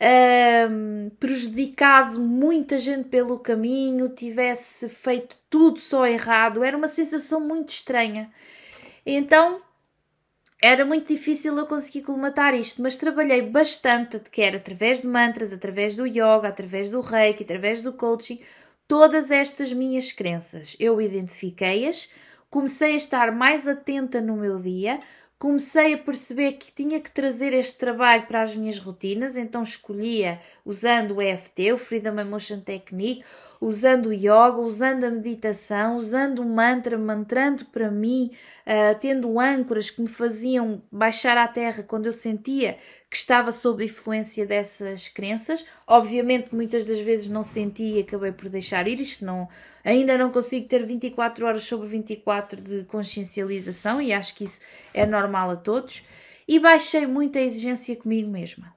[0.00, 6.64] uh, prejudicado muita gente pelo caminho, tivesse feito tudo só errado.
[6.64, 8.30] Era uma sensação muito estranha.
[9.06, 9.60] Então
[10.64, 15.94] era muito difícil eu conseguir colmatar isto, mas trabalhei bastante, quer através de mantras, através
[15.94, 18.40] do yoga, através do reiki, através do coaching,
[18.88, 20.74] todas estas minhas crenças.
[20.80, 22.08] Eu identifiquei-as,
[22.48, 25.00] comecei a estar mais atenta no meu dia,
[25.38, 30.40] comecei a perceber que tinha que trazer este trabalho para as minhas rotinas, então escolhia
[30.64, 33.24] usando o EFT, o Freedom Emotion Technique,
[33.60, 38.30] usando o yoga, usando a meditação, usando o mantra, mantrando para mim,
[38.66, 42.76] uh, tendo âncoras que me faziam baixar à terra quando eu sentia
[43.14, 45.64] que estava sob influência dessas crenças.
[45.86, 49.00] Obviamente, muitas das vezes não senti e acabei por deixar ir.
[49.00, 49.48] Isto não,
[49.84, 54.60] ainda não consigo ter 24 horas sobre 24 de consciencialização e acho que isso
[54.92, 56.04] é normal a todos.
[56.48, 58.74] E baixei muito a exigência comigo mesma.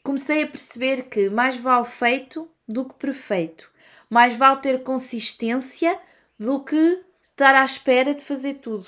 [0.00, 3.74] Comecei a perceber que mais vale feito do que perfeito
[4.08, 5.98] mais vale ter consistência
[6.38, 8.86] do que estar à espera de fazer tudo.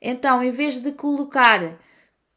[0.00, 1.78] Então, em vez de colocar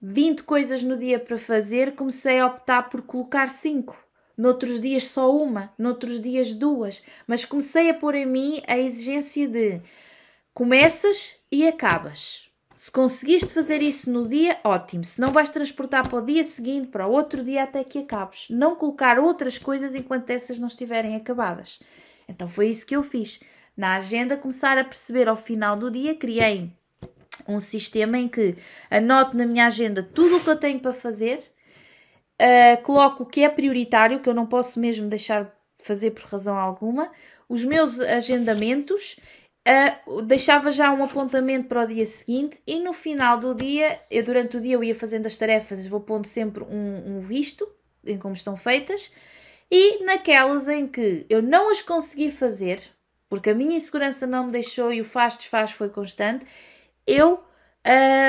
[0.07, 3.97] 20 coisas no dia para fazer, comecei a optar por colocar 5.
[4.37, 9.47] Noutros dias só uma, noutros dias duas, mas comecei a pôr em mim a exigência
[9.47, 9.81] de
[10.53, 12.51] começas e acabas.
[12.75, 15.03] Se conseguiste fazer isso no dia, ótimo.
[15.03, 18.47] Se não vais transportar para o dia seguinte, para o outro dia até que acabes.
[18.51, 21.79] Não colocar outras coisas enquanto essas não estiverem acabadas.
[22.29, 23.39] Então foi isso que eu fiz.
[23.75, 26.71] Na agenda, começar a perceber ao final do dia, criei
[27.47, 28.55] um sistema em que
[28.89, 31.39] anoto na minha agenda tudo o que eu tenho para fazer,
[32.41, 36.23] uh, coloco o que é prioritário, que eu não posso mesmo deixar de fazer por
[36.23, 37.11] razão alguma,
[37.47, 39.17] os meus agendamentos
[39.67, 44.23] Uh, deixava já um apontamento para o dia seguinte e no final do dia, eu
[44.23, 47.67] durante o dia eu ia fazendo as tarefas, vou pondo sempre um, um visto
[48.05, 49.11] em como estão feitas
[49.71, 52.79] e naquelas em que eu não as consegui fazer,
[53.27, 56.45] porque a minha insegurança não me deixou e o faz-desfaz foi constante,
[57.05, 57.43] eu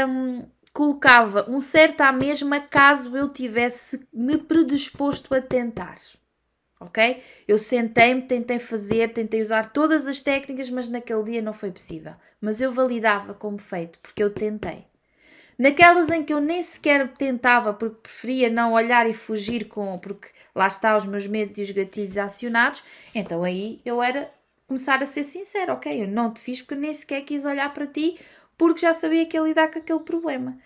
[0.09, 5.97] um, colocava um certo à mesma caso eu tivesse me predisposto a tentar.
[6.79, 7.23] Ok?
[7.49, 12.13] Eu sentei-me, tentei fazer, tentei usar todas as técnicas, mas naquele dia não foi possível.
[12.39, 14.85] Mas eu validava como feito, porque eu tentei.
[15.59, 20.29] Naquelas em que eu nem sequer tentava, porque preferia não olhar e fugir com, porque
[20.55, 24.31] lá está os meus medos e os gatilhos acionados, então aí eu era
[24.67, 27.87] começar a ser sincero, ok, eu não te fiz porque nem sequer quis olhar para
[27.87, 28.19] ti,
[28.57, 30.57] porque já sabia que ia lidar com aquele problema.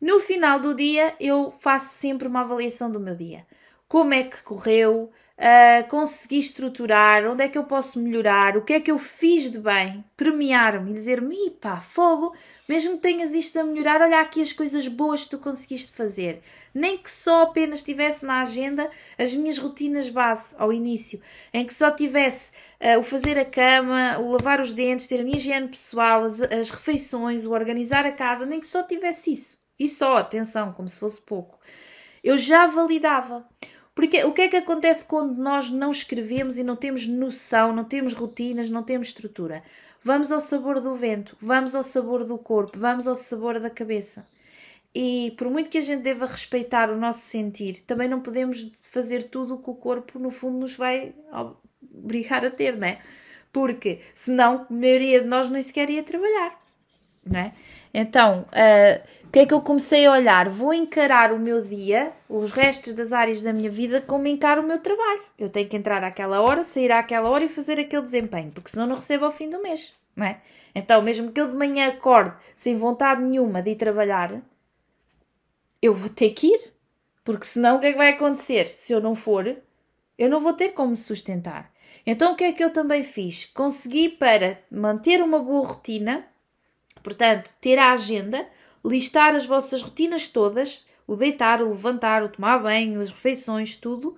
[0.00, 3.46] No final do dia, eu faço sempre uma avaliação do meu dia.
[3.88, 5.10] Como é que correu?
[5.38, 9.50] Uh, conseguir estruturar, onde é que eu posso melhorar, o que é que eu fiz
[9.50, 12.34] de bem, premiar-me e dizer-me, pá, fogo,
[12.68, 16.42] mesmo que tenhas isto a melhorar, olha aqui as coisas boas que tu conseguiste fazer.
[16.74, 21.20] Nem que só apenas tivesse na agenda as minhas rotinas base ao início,
[21.52, 25.24] em que só tivesse uh, o fazer a cama, o lavar os dentes, ter a
[25.24, 29.58] minha higiene pessoal, as, as refeições, o organizar a casa, nem que só tivesse isso.
[29.78, 31.58] E só, atenção, como se fosse pouco.
[32.24, 33.46] Eu já validava.
[33.96, 37.82] Porque o que é que acontece quando nós não escrevemos e não temos noção, não
[37.82, 39.62] temos rotinas, não temos estrutura?
[40.02, 44.28] Vamos ao sabor do vento, vamos ao sabor do corpo, vamos ao sabor da cabeça.
[44.94, 49.22] E por muito que a gente deva respeitar o nosso sentir, também não podemos fazer
[49.30, 51.14] tudo o que o corpo, no fundo, nos vai
[51.90, 53.00] obrigar a ter, não é?
[53.50, 56.62] Porque senão a maioria de nós nem sequer ia trabalhar,
[57.26, 57.52] não é?
[57.92, 60.48] Então, uh, o que é que eu comecei a olhar?
[60.48, 64.66] Vou encarar o meu dia, os restos das áreas da minha vida, como encaro o
[64.66, 65.22] meu trabalho.
[65.38, 68.86] Eu tenho que entrar àquela hora, sair àquela hora e fazer aquele desempenho, porque senão
[68.86, 70.40] não recebo ao fim do mês, não é?
[70.74, 74.40] Então, mesmo que eu de manhã acorde sem vontade nenhuma de ir trabalhar,
[75.82, 76.72] eu vou ter que ir,
[77.24, 78.68] porque senão o que é que vai acontecer?
[78.68, 79.56] Se eu não for,
[80.18, 81.72] eu não vou ter como me sustentar.
[82.06, 83.46] Então, o que é que eu também fiz?
[83.46, 86.26] Consegui para manter uma boa rotina
[87.02, 88.46] Portanto, ter a agenda,
[88.84, 94.16] listar as vossas rotinas todas, o deitar, o levantar, o tomar banho, as refeições, tudo,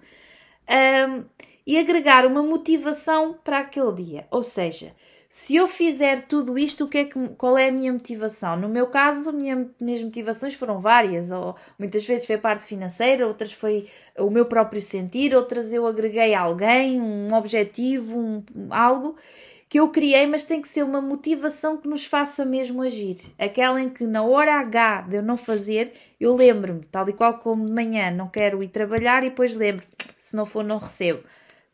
[1.09, 1.24] um,
[1.66, 4.26] e agregar uma motivação para aquele dia.
[4.31, 4.95] Ou seja,
[5.31, 8.57] se eu fizer tudo isto, o que é que, qual é a minha motivação?
[8.57, 11.31] No meu caso, minha, minhas motivações foram várias.
[11.31, 13.87] Ou, muitas vezes foi a parte financeira, outras foi
[14.18, 19.16] o meu próprio sentir, outras eu agreguei alguém, um objetivo, um, algo
[19.69, 23.19] que eu criei, mas tem que ser uma motivação que nos faça mesmo agir.
[23.39, 27.39] Aquela em que na hora H de eu não fazer, eu lembro-me, tal e qual
[27.39, 31.23] como de manhã não quero ir trabalhar e depois lembro, se não for não recebo.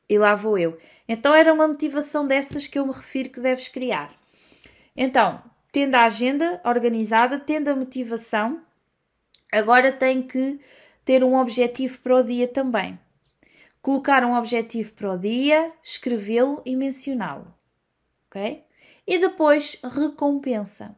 [0.09, 0.77] E lá vou eu.
[1.09, 4.13] Então era uma motivação dessas que eu me refiro que deves criar.
[4.97, 5.41] Então,
[5.71, 8.61] tendo a agenda organizada, tendo a motivação,
[9.53, 10.59] agora tem que
[11.05, 12.99] ter um objetivo para o dia também.
[13.81, 17.55] Colocar um objetivo para o dia, escrevê-lo e mencioná-lo
[18.35, 18.65] ok?
[19.07, 20.97] E depois recompensa.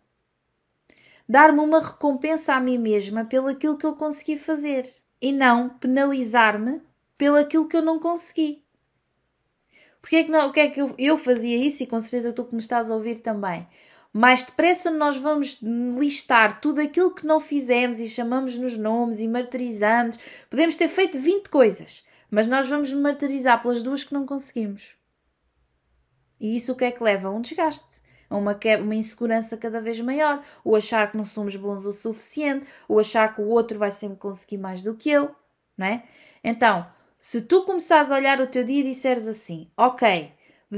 [1.28, 4.88] Dar-me uma recompensa a mim mesma pelo aquilo que eu consegui fazer
[5.20, 6.80] e não penalizar-me
[7.18, 8.64] pelo aquilo que eu não consegui.
[10.00, 12.54] Porque é que não, é que eu, eu fazia isso e com certeza tu que
[12.54, 13.66] me estás a ouvir também.
[14.12, 19.26] Mais depressa nós vamos listar tudo aquilo que não fizemos e chamamos nos nomes e
[19.26, 20.16] martirizamos.
[20.48, 24.96] Podemos ter feito 20 coisas, mas nós vamos martirizar pelas duas que não conseguimos.
[26.40, 29.80] E isso o que é que leva a um desgaste, a uma, uma insegurança cada
[29.80, 33.78] vez maior, ou achar que não somos bons o suficiente, ou achar que o outro
[33.78, 35.34] vai sempre conseguir mais do que eu,
[35.76, 36.04] não é?
[36.42, 36.86] Então,
[37.18, 40.32] se tu começares a olhar o teu dia e disseres assim, ok,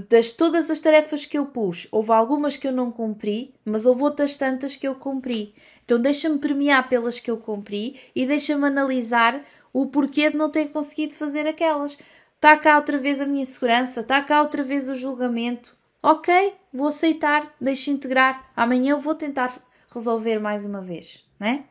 [0.09, 4.03] das todas as tarefas que eu pus, houve algumas que eu não cumpri, mas houve
[4.03, 5.55] outras tantas que eu cumpri.
[5.85, 9.43] Então deixa-me premiar pelas que eu cumpri e deixa-me analisar
[9.73, 11.97] o porquê de não ter conseguido fazer aquelas.
[12.39, 15.76] Está cá outra vez a minha segurança, está cá outra vez o julgamento.
[16.01, 18.49] Ok, vou aceitar, deixo integrar.
[18.55, 19.61] Amanhã eu vou tentar
[19.93, 21.64] resolver mais uma vez, né?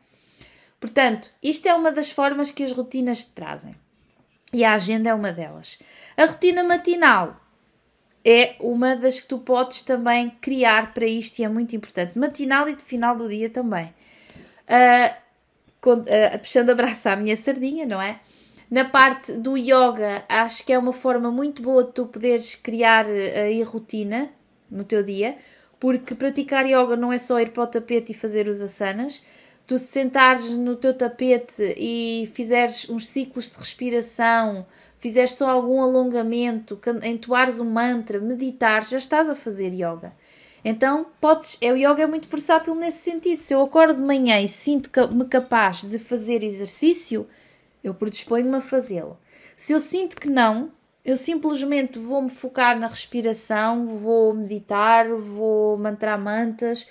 [0.78, 3.74] Portanto, isto é uma das formas que as rotinas te trazem.
[4.52, 5.78] E a agenda é uma delas.
[6.14, 7.40] A rotina matinal
[8.22, 12.18] é uma das que tu podes também criar para isto e é muito importante.
[12.18, 13.94] Matinal e de final do dia também.
[14.68, 18.20] Uh, puxando a à minha sardinha, não é?
[18.70, 23.08] Na parte do yoga, acho que é uma forma muito boa de tu poderes criar
[23.08, 24.28] eh, aí rotina
[24.70, 25.38] no teu dia,
[25.80, 29.22] porque praticar yoga não é só ir para o tapete e fazer os asanas.
[29.66, 34.66] Tu se sentares no teu tapete e fizeres uns ciclos de respiração,
[34.98, 40.12] fizeres só algum alongamento, entoares um mantra, meditar, já estás a fazer yoga.
[40.62, 43.38] Então, podes, é, o yoga é muito versátil nesse sentido.
[43.38, 47.26] Se eu acordo de manhã e sinto-me capaz de fazer exercício,
[47.88, 49.18] eu predisponho-me a fazê-lo.
[49.56, 50.70] Se eu sinto que não,
[51.04, 56.86] eu simplesmente vou me focar na respiração, vou meditar, vou mantrar mantas,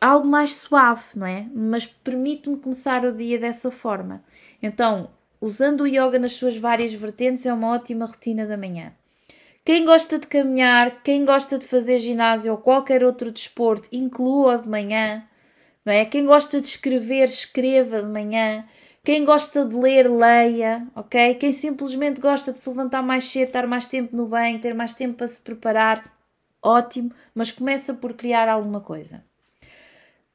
[0.00, 1.46] algo mais suave, não é?
[1.54, 4.22] Mas permite-me começar o dia dessa forma.
[4.62, 5.10] Então,
[5.40, 8.92] usando o yoga nas suas várias vertentes, é uma ótima rotina da manhã.
[9.64, 14.68] Quem gosta de caminhar, quem gosta de fazer ginásio ou qualquer outro desporto, inclua de
[14.68, 15.22] manhã,
[15.84, 16.04] não é?
[16.04, 18.64] Quem gosta de escrever, escreva de manhã.
[19.02, 21.34] Quem gosta de ler, leia, ok?
[21.36, 24.92] Quem simplesmente gosta de se levantar mais cedo, estar mais tempo no banho, ter mais
[24.92, 26.14] tempo para se preparar,
[26.62, 29.24] ótimo, mas começa por criar alguma coisa.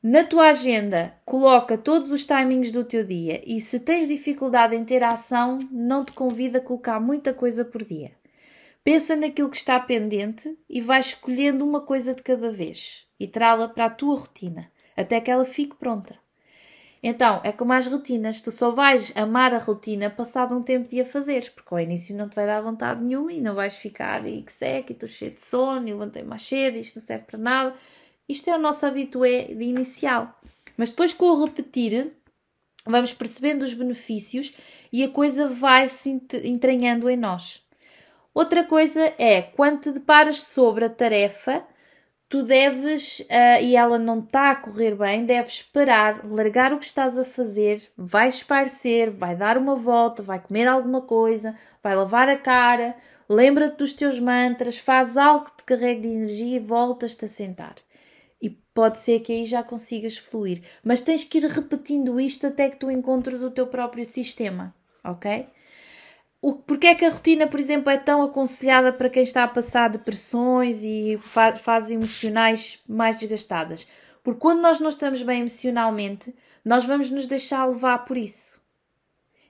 [0.01, 4.84] Na tua agenda, coloca todos os timings do teu dia e se tens dificuldade em
[4.84, 8.13] ter ação, não te convido a colocar muita coisa por dia.
[8.84, 13.68] Pensa naquilo que está pendente e vai escolhendo uma coisa de cada vez e trá-la
[13.68, 16.24] para a tua rotina, até que ela fique pronta.
[17.08, 20.99] Então, é como as rotinas, tu só vais amar a rotina passado um tempo de
[20.99, 24.28] a fazeres, porque ao início não te vai dar vontade nenhuma e não vais ficar
[24.28, 27.26] e que seca e estou cheio de sono e levantei mais cedo, isto não serve
[27.26, 27.76] para nada.
[28.28, 30.36] Isto é o nosso habitué de inicial.
[30.76, 32.12] Mas depois com o repetir,
[32.88, 34.51] vamos percebendo os benefícios
[34.91, 36.10] e a coisa vai se
[36.43, 37.64] entranhando em nós.
[38.34, 41.64] Outra coisa é, quando te deparas sobre a tarefa,
[42.28, 46.86] tu deves, uh, e ela não está a correr bem, deves parar, largar o que
[46.86, 52.28] estás a fazer, vai esparcer, vai dar uma volta, vai comer alguma coisa, vai lavar
[52.28, 52.95] a cara,
[53.30, 57.76] lembra-te dos teus mantras, faz algo que te carregue de energia e voltas-te a sentar.
[58.41, 60.63] E pode ser que aí já consigas fluir.
[60.84, 65.47] Mas tens que ir repetindo isto até que tu encontres o teu próprio sistema, ok?
[66.48, 69.48] O, porque é que a rotina, por exemplo, é tão aconselhada para quem está a
[69.48, 73.88] passar depressões e fa fases emocionais mais desgastadas?
[74.24, 78.62] Porque quando nós não estamos bem emocionalmente, nós vamos nos deixar levar por isso.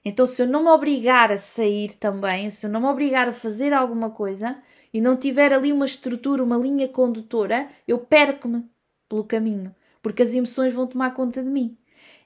[0.02, 3.32] Então, se eu não me obrigar a sair também, se eu não me obrigar a
[3.34, 4.56] fazer alguma coisa
[4.90, 8.64] e não tiver ali uma estrutura, uma linha condutora, eu perco-me
[9.06, 11.76] pelo caminho, porque as emoções vão tomar conta de mim.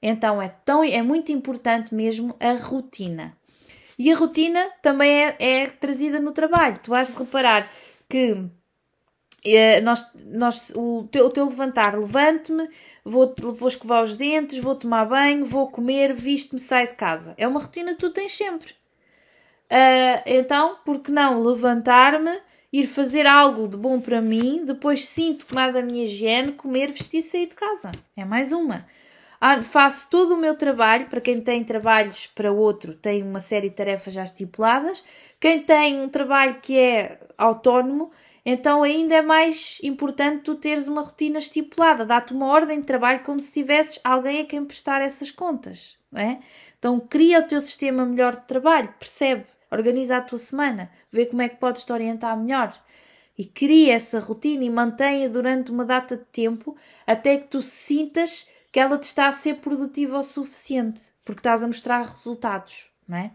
[0.01, 3.37] Então, é, tão, é muito importante mesmo a rotina.
[4.01, 6.79] E a rotina também é, é trazida no trabalho.
[6.83, 7.71] Tu has de reparar
[8.09, 8.47] que
[9.45, 12.67] é, nós, nós, o, teu, o teu levantar, levante-me,
[13.05, 17.35] vou, vou escovar os dentes, vou tomar banho, vou comer, visto-me, saio de casa.
[17.37, 18.73] É uma rotina que tu tens sempre.
[19.71, 22.41] Uh, então, por que não levantar-me,
[22.73, 27.19] ir fazer algo de bom para mim, depois sinto tomar da minha higiene, comer, vestir
[27.19, 27.93] e sair de casa.
[28.17, 28.87] É mais uma.
[29.43, 33.71] Ah, faço todo o meu trabalho, para quem tem trabalhos para outro, tem uma série
[33.71, 35.03] de tarefas já estipuladas.
[35.41, 38.11] Quem tem um trabalho que é autónomo,
[38.45, 43.21] então ainda é mais importante tu teres uma rotina estipulada, dá-te uma ordem de trabalho
[43.21, 46.41] como se tivesses alguém a quem prestar essas contas, não é?
[46.79, 49.47] Então cria o teu sistema melhor de trabalho, percebe?
[49.71, 52.79] Organiza a tua semana, vê como é que podes te orientar melhor
[53.39, 56.77] e cria essa rotina e mantenha durante uma data de tempo
[57.07, 61.63] até que tu sintas que ela te está a ser produtiva o suficiente, porque estás
[61.63, 63.33] a mostrar resultados, não é?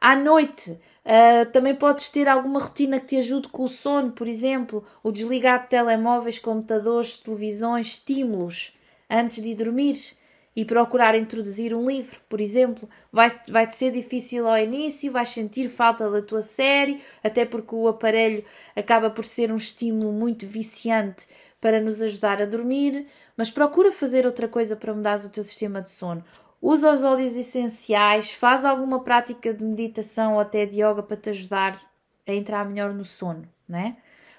[0.00, 4.28] À noite, uh, também podes ter alguma rotina que te ajude com o sono, por
[4.28, 8.76] exemplo, o desligar de telemóveis, computadores, televisões, estímulos
[9.10, 10.16] antes de dormir
[10.54, 12.88] e procurar introduzir um livro, por exemplo.
[13.12, 17.88] Vai, vai-te ser difícil ao início, vais sentir falta da tua série, até porque o
[17.88, 18.44] aparelho
[18.74, 21.26] acaba por ser um estímulo muito viciante
[21.60, 23.06] para nos ajudar a dormir,
[23.36, 26.24] mas procura fazer outra coisa para mudar o teu sistema de sono.
[26.60, 31.30] Usa os óleos essenciais, faz alguma prática de meditação ou até de yoga para te
[31.30, 31.80] ajudar
[32.26, 33.96] a entrar melhor no sono, né?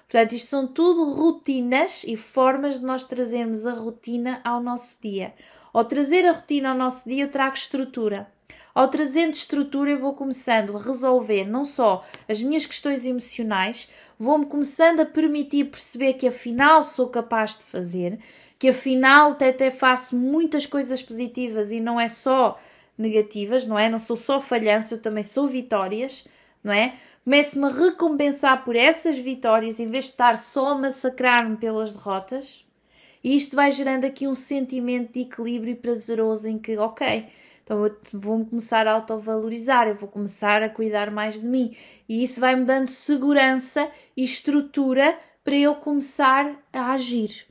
[0.08, 5.32] Portanto, isto são tudo rotinas e formas de nós trazermos a rotina ao nosso dia.
[5.72, 8.28] Ao trazer a rotina ao nosso dia, eu trago estrutura.
[8.74, 14.46] Ao trazendo estrutura, eu vou começando a resolver não só as minhas questões emocionais, vou-me
[14.46, 18.18] começando a permitir perceber que afinal sou capaz de fazer,
[18.58, 22.58] que afinal até, até faço muitas coisas positivas e não é só
[22.96, 23.88] negativas, não é?
[23.88, 26.26] Não sou só falhanço, eu também sou vitórias,
[26.62, 26.94] não é?
[27.24, 32.64] Começo-me a recompensar por essas vitórias em vez de estar só a massacrar-me pelas derrotas.
[33.22, 37.26] E isto vai gerando aqui um sentimento de equilíbrio prazeroso em que, ok,
[37.70, 41.76] então eu vou-me começar a autovalorizar, eu vou começar a cuidar mais de mim.
[42.08, 47.46] E isso vai-me dando segurança e estrutura para eu começar a agir.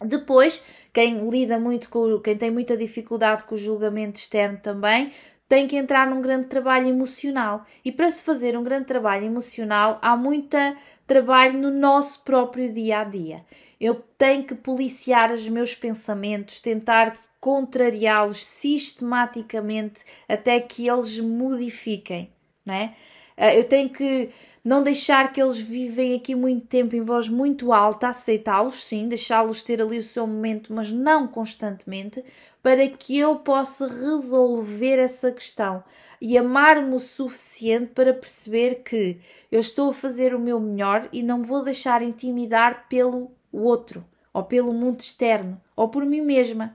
[0.00, 0.62] Depois,
[0.92, 5.10] quem lida muito com, quem tem muita dificuldade com o julgamento externo também,
[5.48, 7.66] tem que entrar num grande trabalho emocional.
[7.84, 10.56] E para se fazer um grande trabalho emocional, há muito
[11.08, 13.44] trabalho no nosso próprio dia a dia.
[13.80, 22.30] Eu tenho que policiar os meus pensamentos, tentar contrariá-los sistematicamente até que eles modifiquem,
[22.64, 22.94] não é?
[23.36, 24.30] Uh, eu tenho que
[24.64, 29.62] não deixar que eles vivem aqui muito tempo em voz muito alta, aceitá-los, sim, deixá-los
[29.62, 32.24] ter ali o seu momento, mas não constantemente,
[32.62, 35.84] para que eu possa resolver essa questão
[36.22, 39.20] e amar-me o suficiente para perceber que
[39.52, 44.02] eu estou a fazer o meu melhor e não me vou deixar intimidar pelo outro,
[44.32, 46.74] ou pelo mundo externo, ou por mim mesma.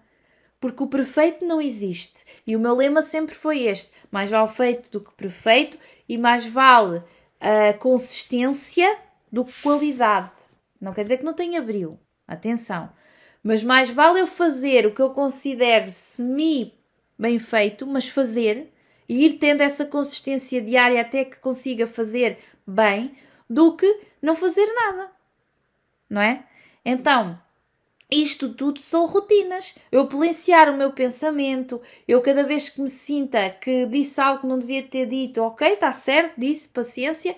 [0.59, 2.25] Porque o perfeito não existe.
[2.45, 6.45] E o meu lema sempre foi este: mais vale feito do que perfeito e mais
[6.45, 7.01] vale
[7.39, 8.97] a consistência
[9.31, 10.31] do que qualidade.
[10.79, 12.91] Não quer dizer que não tenha brilho, atenção.
[13.41, 16.73] Mas mais vale eu fazer o que eu considero semi
[17.17, 18.73] bem feito, mas fazer
[19.07, 23.15] e ir tendo essa consistência diária até que consiga fazer bem,
[23.49, 25.11] do que não fazer nada.
[26.07, 26.45] Não é?
[26.85, 27.41] Então,
[28.09, 29.75] isto tudo são rotinas.
[29.91, 34.47] Eu polenciar o meu pensamento, eu cada vez que me sinta que disse algo que
[34.47, 37.35] não devia ter dito, ok, está certo, disse, paciência,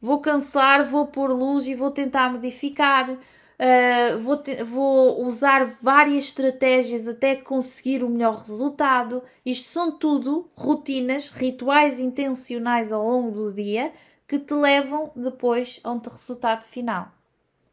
[0.00, 3.10] vou cancelar, vou pôr luz e vou tentar modificar.
[3.10, 9.22] Uh, vou, te, vou usar várias estratégias até conseguir o melhor resultado.
[9.44, 13.92] Isto são tudo rotinas, rituais intencionais ao longo do dia
[14.26, 17.12] que te levam depois a um resultado final.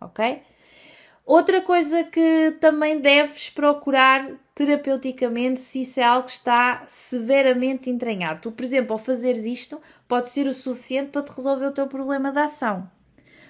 [0.02, 0.42] Ok?
[1.28, 8.44] Outra coisa que também deves procurar terapeuticamente se isso é algo que está severamente entranhado.
[8.44, 11.86] Tu, por exemplo, ao fazeres isto, pode ser o suficiente para te resolver o teu
[11.86, 12.90] problema da ação.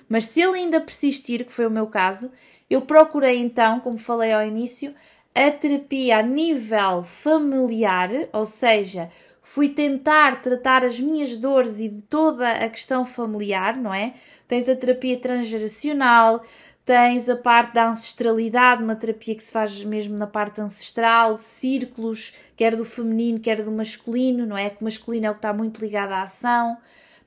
[0.09, 2.31] Mas se ele ainda persistir, que foi o meu caso,
[2.67, 4.95] eu procurei então, como falei ao início,
[5.35, 9.07] a terapia a nível familiar, ou seja,
[9.43, 14.15] fui tentar tratar as minhas dores e de toda a questão familiar, não é?
[14.47, 16.41] Tens a terapia transgeracional,
[16.87, 22.33] Tens a parte da ancestralidade, uma terapia que se faz mesmo na parte ancestral, círculos,
[22.55, 24.69] quer do feminino, quer do masculino, não é?
[24.69, 26.77] Que o masculino é o que está muito ligado à ação.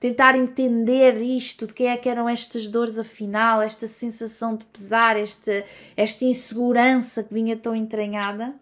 [0.00, 5.18] Tentar entender isto, de quem é que eram estas dores afinal, esta sensação de pesar,
[5.18, 5.62] esta,
[5.94, 8.54] esta insegurança que vinha tão entranhada.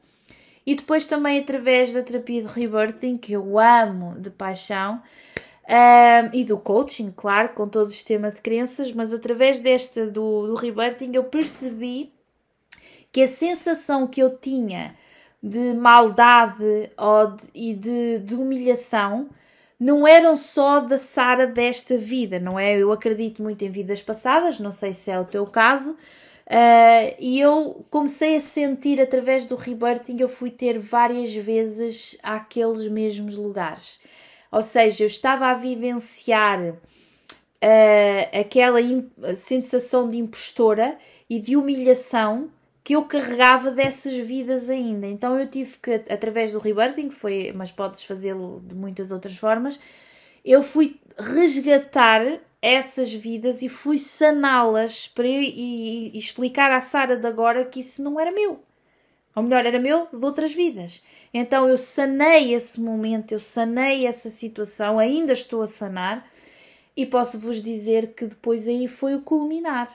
[0.66, 5.00] E depois também através da terapia de rebirthing, que eu amo de paixão,
[6.32, 10.54] e do coaching, claro, com todo o sistema de crenças, mas através desta do, do
[10.54, 12.10] rebirthing eu percebi
[13.12, 14.94] que a sensação que eu tinha
[15.42, 19.28] de maldade ou de, e de, de humilhação
[19.78, 22.76] não eram só da Sara desta vida, não é?
[22.76, 27.38] Eu acredito muito em vidas passadas, não sei se é o teu caso, uh, e
[27.38, 34.00] eu comecei a sentir através do rebirthing, eu fui ter várias vezes àqueles mesmos lugares.
[34.50, 38.78] Ou seja, eu estava a vivenciar uh, aquela
[39.34, 40.96] sensação de impostora
[41.28, 42.50] e de humilhação
[42.82, 45.06] que eu carregava dessas vidas ainda.
[45.06, 49.78] Então eu tive que, através do rebirthing, foi, mas podes fazê-lo de muitas outras formas,
[50.42, 57.26] eu fui resgatar essas vidas e fui saná-las para e, e, explicar à Sara de
[57.26, 58.60] agora que isso não era meu.
[59.34, 61.02] Ou melhor, era meu de outras vidas.
[61.32, 66.28] Então eu sanei esse momento, eu sanei essa situação, ainda estou a sanar
[66.96, 69.88] e posso vos dizer que depois aí foi o culminar.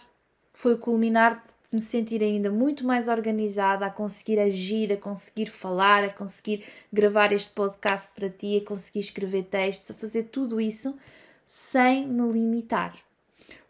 [0.54, 5.48] Foi o culminar de me sentir ainda muito mais organizada, a conseguir agir, a conseguir
[5.48, 10.62] falar, a conseguir gravar este podcast para ti, a conseguir escrever textos, a fazer tudo
[10.62, 10.96] isso
[11.46, 12.96] sem me limitar.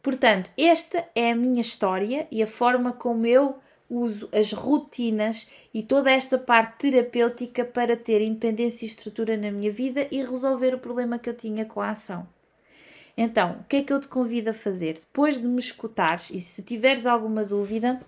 [0.01, 3.57] Portanto, esta é a minha história e a forma como eu
[3.93, 9.71] uso as rotinas e toda esta parte terapêutica para ter independência e estrutura na minha
[9.71, 12.27] vida e resolver o problema que eu tinha com a ação.
[13.15, 14.93] Então, o que é que eu te convido a fazer?
[14.93, 18.01] Depois de me escutares e se tiveres alguma dúvida,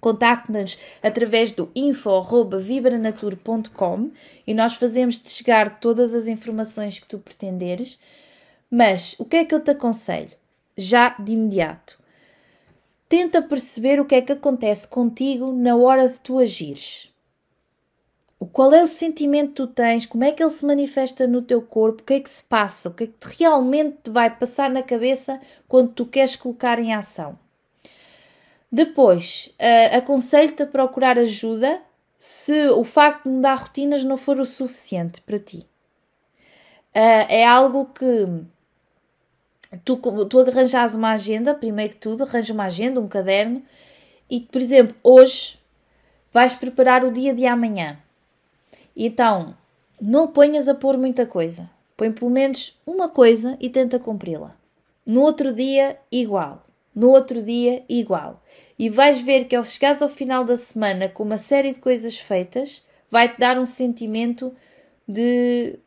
[0.00, 4.10] contacte-nos através do info.vibranatur.com
[4.46, 7.98] e nós fazemos-te chegar todas as informações que tu pretenderes.
[8.70, 10.32] Mas o que é que eu te aconselho?
[10.76, 11.98] Já de imediato
[13.08, 17.12] Tenta perceber o que é que acontece contigo na hora de tu agires.
[18.38, 21.40] O qual é o sentimento que tu tens, como é que ele se manifesta no
[21.40, 24.28] teu corpo, o que é que se passa, o que é que realmente te vai
[24.28, 27.38] passar na cabeça quando tu queres colocar em ação.
[28.70, 31.80] Depois, uh, aconselho-te a procurar ajuda
[32.18, 35.58] se o facto de mudar rotinas não for o suficiente para ti.
[36.94, 38.26] Uh, é algo que
[39.84, 39.96] tu,
[40.26, 43.62] tu arranjas uma agenda, primeiro que tudo, arranja uma agenda, um caderno,
[44.28, 45.58] e, por exemplo, hoje
[46.32, 47.98] vais preparar o dia de amanhã.
[48.96, 49.54] Então,
[50.00, 51.68] não ponhas a pôr muita coisa.
[51.96, 54.54] Põe pelo menos uma coisa e tenta cumpri-la.
[55.04, 56.66] No outro dia, igual.
[56.94, 58.42] No outro dia, igual.
[58.78, 62.18] E vais ver que ao chegares ao final da semana com uma série de coisas
[62.18, 64.52] feitas, vai-te dar um sentimento
[65.06, 65.78] de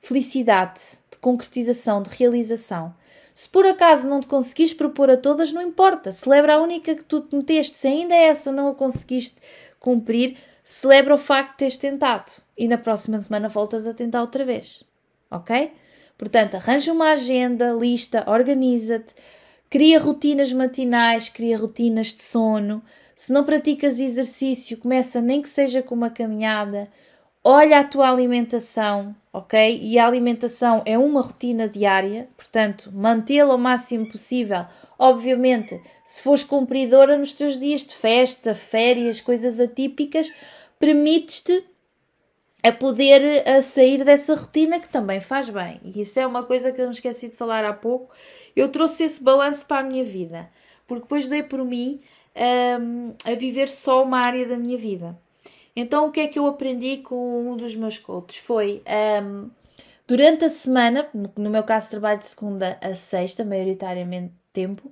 [0.00, 0.80] felicidade,
[1.10, 2.94] de concretização, de realização.
[3.34, 6.10] Se por acaso não te conseguiste propor a todas, não importa.
[6.10, 7.76] Celebra a única que tu te meteste.
[7.76, 9.36] Se ainda essa não a conseguiste
[9.78, 12.32] cumprir, celebra o facto de teres tentado.
[12.56, 14.82] E na próxima semana voltas a tentar outra vez.
[15.30, 15.72] Ok?
[16.16, 19.14] Portanto, arranja uma agenda, lista, organiza-te,
[19.68, 22.82] cria rotinas matinais, cria rotinas de sono.
[23.14, 26.88] Se não praticas exercício, começa nem que seja com uma caminhada.
[27.48, 29.78] Olha a tua alimentação, ok?
[29.80, 34.66] E a alimentação é uma rotina diária, portanto, mantê-la o máximo possível.
[34.98, 40.32] Obviamente, se fores cumpridora nos teus dias de festa, férias, coisas atípicas,
[40.76, 41.62] permites-te
[42.64, 45.80] a poder a sair dessa rotina que também faz bem.
[45.84, 48.12] E isso é uma coisa que eu não esqueci de falar há pouco.
[48.56, 50.50] Eu trouxe esse balanço para a minha vida,
[50.84, 52.00] porque depois dei por mim
[52.80, 55.16] um, a viver só uma área da minha vida.
[55.76, 58.38] Então, o que é que eu aprendi com um dos meus coaches?
[58.38, 58.82] Foi
[59.22, 59.50] um,
[60.06, 61.06] durante a semana,
[61.36, 64.90] no meu caso, trabalho de segunda a sexta, maioritariamente tempo,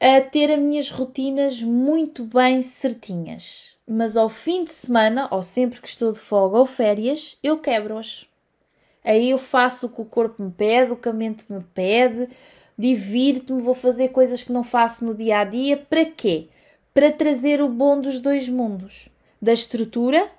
[0.00, 5.80] a ter as minhas rotinas muito bem certinhas mas ao fim de semana, ou sempre
[5.80, 8.26] que estou de folga ou férias, eu quebro-as.
[9.04, 12.28] Aí eu faço o que o corpo me pede, o que a mente me pede,
[12.78, 15.76] divirto-me, vou fazer coisas que não faço no dia a dia.
[15.76, 16.48] Para quê?
[16.94, 19.08] Para trazer o bom dos dois mundos:
[19.42, 20.30] da estrutura,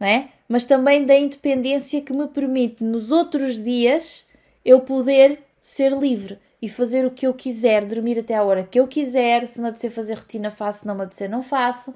[0.00, 0.30] né?
[0.48, 4.26] mas também da independência que me permite nos outros dias
[4.64, 8.80] eu poder ser livre e fazer o que eu quiser, dormir até a hora que
[8.80, 9.46] eu quiser.
[9.46, 11.94] Se me apetecer fazer rotina, faço, se não me apetecer, não faço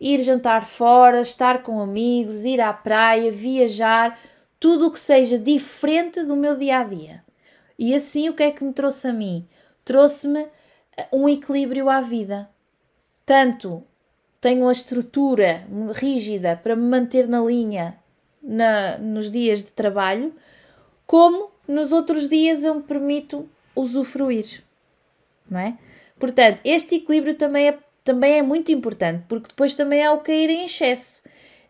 [0.00, 4.18] ir jantar fora, estar com amigos, ir à praia, viajar,
[4.60, 7.24] tudo o que seja diferente do meu dia a dia.
[7.78, 9.48] E assim o que é que me trouxe a mim?
[9.84, 10.46] Trouxe-me
[10.96, 12.48] eh, um equilíbrio à vida.
[13.24, 13.82] Tanto
[14.44, 17.96] tenho a estrutura rígida para me manter na linha
[18.42, 20.34] na, nos dias de trabalho,
[21.06, 24.62] como nos outros dias eu me permito usufruir.
[25.48, 25.78] Não é?
[26.18, 30.50] Portanto, este equilíbrio também é também é muito importante, porque depois também há o cair
[30.50, 31.22] em excesso.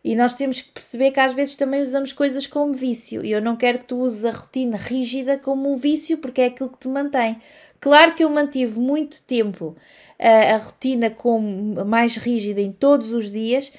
[0.03, 3.25] E nós temos que perceber que às vezes também usamos coisas como vício.
[3.25, 6.47] E eu não quero que tu uses a rotina rígida como um vício, porque é
[6.47, 7.41] aquilo que te mantém.
[7.85, 9.76] Claro que eu mantive muito tempo
[10.18, 13.74] a, eh, a rotina como mais rígida em todos os dias,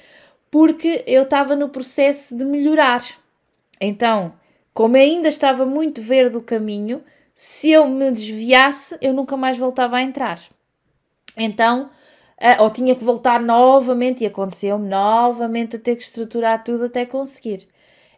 [0.48, 3.02] porque eu estava no processo de melhorar.
[3.80, 4.32] Então,
[4.72, 7.02] como ainda estava muito verde o caminho,
[7.34, 10.38] se eu me desviasse, eu nunca mais voltava a entrar.
[11.36, 11.90] Então,
[12.40, 17.04] uh, ou tinha que voltar novamente, e aconteceu-me novamente a ter que estruturar tudo até
[17.04, 17.66] conseguir.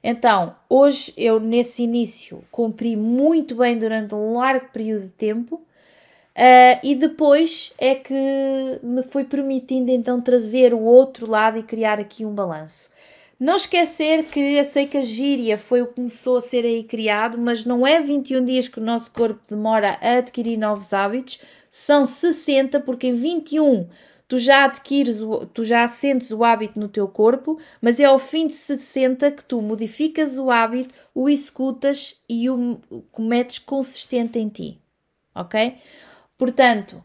[0.04, 5.66] Então, hoje eu nesse início cumpri muito bem durante um largo período de tempo
[6.38, 11.98] uh, e depois é que me foi permitindo então trazer o outro lado e criar
[11.98, 12.88] aqui um balanço.
[13.40, 16.82] Não esquecer que eu sei que a gíria foi o que começou a ser aí
[16.82, 21.38] criado, mas não é 21 dias que o nosso corpo demora a adquirir novos hábitos,
[21.70, 23.86] são 60, porque em 21
[24.26, 25.20] tu já adquires,
[25.54, 29.44] tu já sentes o hábito no teu corpo, mas é ao fim de 60 que
[29.44, 32.80] tu modificas o hábito, o executas e o
[33.12, 34.80] cometes consistente em ti.
[35.32, 35.76] Ok?
[36.38, 37.04] Portanto,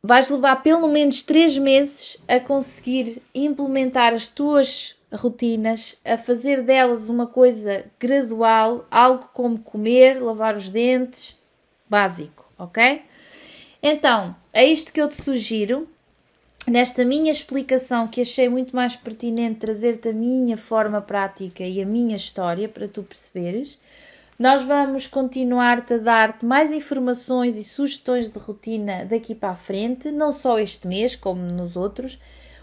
[0.00, 7.08] vais levar pelo menos 3 meses a conseguir implementar as tuas rotinas, a fazer delas
[7.08, 11.36] uma coisa gradual, algo como comer, lavar os dentes,
[11.88, 13.02] básico, ok?
[13.82, 15.88] Então, é isto que eu te sugiro.
[16.66, 21.84] Nesta minha explicação, que achei muito mais pertinente trazer-te a minha forma prática e a
[21.84, 23.78] minha história para tu perceberes,
[24.38, 30.10] nós vamos continuar-te a dar-te mais informações e sugestões de rotina daqui para a frente,
[30.10, 32.18] não só este mês, como nos outros,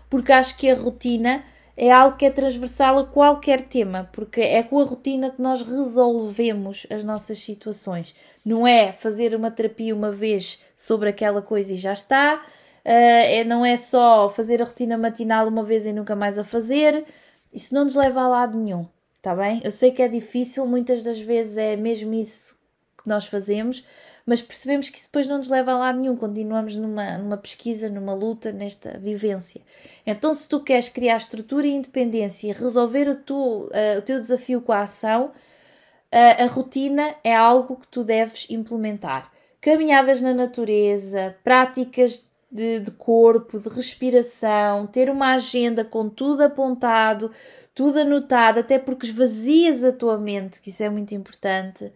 [0.09, 1.43] porque acho que a rotina
[1.77, 5.63] é algo que é transversal a qualquer tema, porque é com a rotina que nós
[5.63, 8.13] resolvemos as nossas situações.
[8.45, 12.45] Não é fazer uma terapia uma vez sobre aquela coisa e já está,
[12.83, 16.43] eh, é, não é só fazer a rotina matinal uma vez e nunca mais a
[16.43, 17.05] fazer.
[17.53, 18.87] Isso não nos leva a lado nenhum,
[19.21, 19.61] está bem?
[19.63, 22.55] Eu sei que é difícil, muitas das vezes é mesmo isso
[22.97, 23.85] que nós fazemos,
[24.25, 27.87] mas percebemos que isso depois não nos leva a lado nenhum, continuamos numa, numa pesquisa,
[27.87, 29.61] numa luta, nesta vivência.
[30.05, 34.19] Então, se tu queres criar estrutura e independência e resolver o, tu, uh, o teu
[34.19, 39.31] desafio com a ação, uh, a rotina é algo que tu deves implementar.
[39.59, 47.31] Caminhadas na natureza, práticas de, de corpo, de respiração, ter uma agenda com tudo apontado,
[47.73, 51.91] tudo anotado, até porque esvazias a tua mente, que isso é muito importante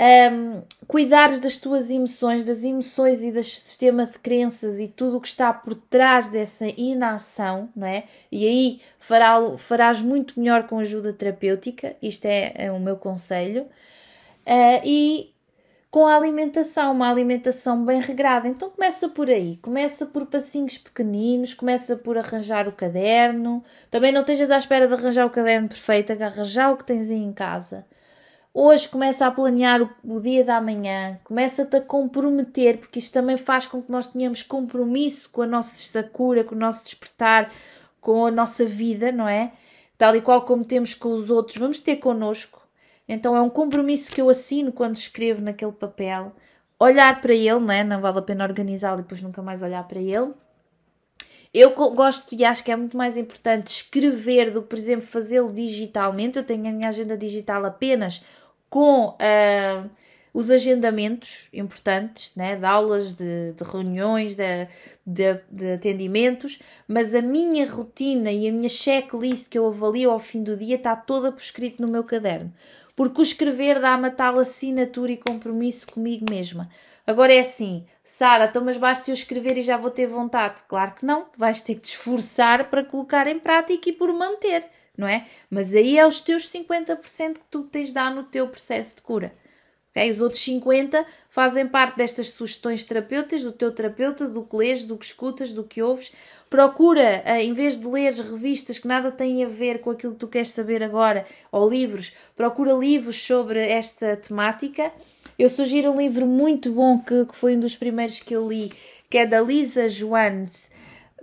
[0.00, 5.20] um, cuidares das tuas emoções, das emoções e do sistema de crenças e tudo o
[5.20, 8.04] que está por trás dessa inação, não é?
[8.30, 13.64] E aí fará, farás muito melhor com ajuda terapêutica, isto é, é o meu conselho.
[14.46, 15.34] Uh, e
[15.90, 18.46] com a alimentação, uma alimentação bem regrada.
[18.46, 23.62] Então começa por aí, começa por passinhos pequeninos, começa por arranjar o caderno.
[23.90, 27.22] Também não estejas à espera de arranjar o caderno perfeito, arranjar o que tens aí
[27.22, 27.84] em casa.
[28.52, 33.36] Hoje começa a planear o, o dia da manhã, começa-te a comprometer, porque isto também
[33.36, 37.50] faz com que nós tenhamos compromisso com a nossa cura, com o nosso despertar,
[38.00, 39.52] com a nossa vida, não é?
[39.96, 42.59] Tal e qual como temos com os outros, vamos ter connosco.
[43.12, 46.30] Então é um compromisso que eu assino quando escrevo naquele papel.
[46.78, 47.82] Olhar para ele, não é?
[47.82, 50.32] Não vale a pena organizá-lo e depois nunca mais olhar para ele.
[51.52, 55.52] Eu gosto e acho que é muito mais importante escrever do que, por exemplo, fazê-lo
[55.52, 56.38] digitalmente.
[56.38, 58.22] Eu tenho a minha agenda digital apenas
[58.70, 59.90] com uh,
[60.32, 64.68] os agendamentos importantes, né, de aulas, de, de reuniões, de,
[65.04, 70.20] de, de, atendimentos, mas a minha rotina e a minha checklist que eu avalio ao
[70.20, 72.52] fim do dia está toda por escrito no meu caderno.
[73.00, 76.68] Porque o escrever dá-me a tal assinatura e compromisso comigo mesma.
[77.06, 80.62] Agora é assim, Sara, então mas basta eu escrever e já vou ter vontade?
[80.68, 84.66] Claro que não, vais ter que te esforçar para colocar em prática e por manter
[84.98, 85.26] não é?
[85.48, 89.00] Mas aí é os teus 50% que tu tens de dar no teu processo de
[89.00, 89.32] cura.
[89.90, 90.10] Okay?
[90.10, 94.96] Os outros 50% fazem parte destas sugestões terapêuticas do teu terapeuta, do que lês, do
[94.96, 96.12] que escutas, do que ouves.
[96.48, 100.20] Procura, eh, em vez de ler revistas que nada têm a ver com aquilo que
[100.20, 104.92] tu queres saber agora, ou livros, procura livros sobre esta temática.
[105.38, 108.72] Eu sugiro um livro muito bom que, que foi um dos primeiros que eu li,
[109.08, 110.70] que é da Lisa Joanes,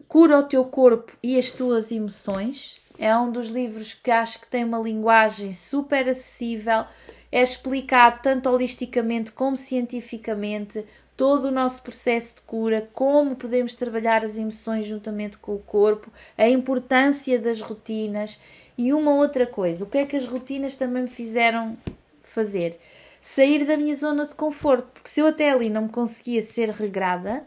[0.07, 2.79] Cura o teu corpo e as tuas emoções.
[2.97, 6.85] É um dos livros que acho que tem uma linguagem super acessível,
[7.31, 10.85] é explicado tanto holisticamente como cientificamente
[11.17, 16.11] todo o nosso processo de cura, como podemos trabalhar as emoções juntamente com o corpo,
[16.37, 18.39] a importância das rotinas
[18.77, 21.75] e uma outra coisa, o que é que as rotinas também me fizeram
[22.21, 22.79] fazer?
[23.19, 26.69] Sair da minha zona de conforto, porque se eu até ali não me conseguia ser
[26.69, 27.45] regrada,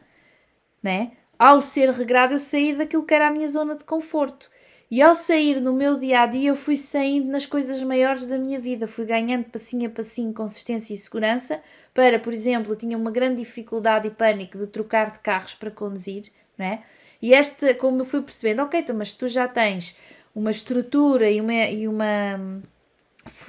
[0.82, 1.12] né?
[1.38, 4.50] Ao ser regrada, eu saí daquilo que era a minha zona de conforto.
[4.90, 8.36] E ao sair no meu dia a dia, eu fui saindo nas coisas maiores da
[8.36, 11.62] minha vida, fui ganhando passinho a passinho consistência e segurança.
[11.94, 15.70] Para, por exemplo, eu tinha uma grande dificuldade e pânico de trocar de carros para
[15.70, 16.82] conduzir, não é?
[17.22, 19.96] E este, como eu fui percebendo, ok, então, mas tu já tens
[20.34, 22.60] uma estrutura e uma, e uma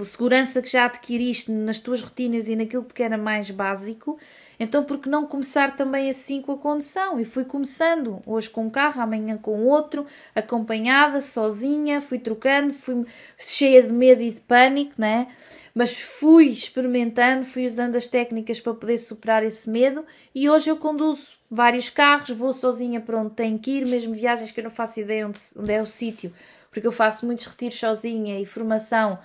[0.05, 4.17] segurança que já adquiriste nas tuas rotinas e naquilo que era mais básico,
[4.59, 7.19] então por que não começar também assim com a condução?
[7.19, 10.05] E fui começando, hoje com um carro, amanhã com outro,
[10.35, 13.05] acompanhada, sozinha, fui trocando, fui
[13.37, 15.27] cheia de medo e de pânico, né?
[15.73, 20.05] Mas fui experimentando, fui usando as técnicas para poder superar esse medo
[20.35, 24.51] e hoje eu conduzo vários carros, vou sozinha para onde tenho que ir, mesmo viagens
[24.51, 26.31] que eu não faço ideia onde, onde é o sítio,
[26.69, 29.17] porque eu faço muitos retiros sozinha e formação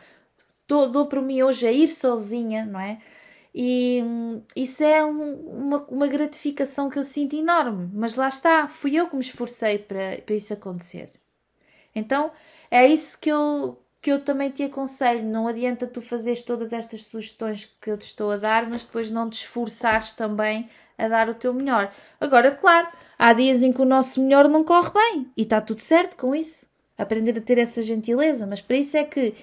[0.68, 2.98] dou, dou para mim hoje a ir sozinha, não é?
[3.54, 8.68] E hum, isso é um, uma, uma gratificação que eu sinto enorme, mas lá está,
[8.68, 11.10] fui eu que me esforcei para, para isso acontecer.
[11.94, 12.30] Então
[12.70, 15.24] é isso que eu, que eu também te aconselho.
[15.24, 19.10] Não adianta tu fazeres todas estas sugestões que eu te estou a dar, mas depois
[19.10, 21.90] não te esforçares também a dar o teu melhor.
[22.20, 22.88] Agora, claro,
[23.18, 26.34] há dias em que o nosso melhor não corre bem e está tudo certo com
[26.34, 26.66] isso.
[26.98, 29.34] Aprender a ter essa gentileza, mas para isso é que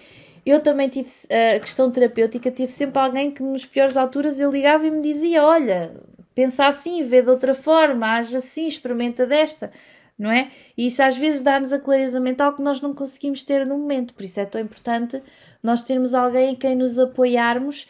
[0.46, 1.10] eu também tive
[1.56, 5.44] a questão terapêutica, tive sempre alguém que nos piores alturas eu ligava e me dizia:
[5.44, 5.96] Olha,
[6.36, 9.72] pensa assim, vê de outra forma, age assim, experimenta desta,
[10.18, 10.50] não é?
[10.78, 14.14] E isso às vezes dá-nos a clareza mental que nós não conseguimos ter no momento,
[14.14, 15.22] por isso é tão importante
[15.62, 17.88] nós termos alguém em quem nos apoiarmos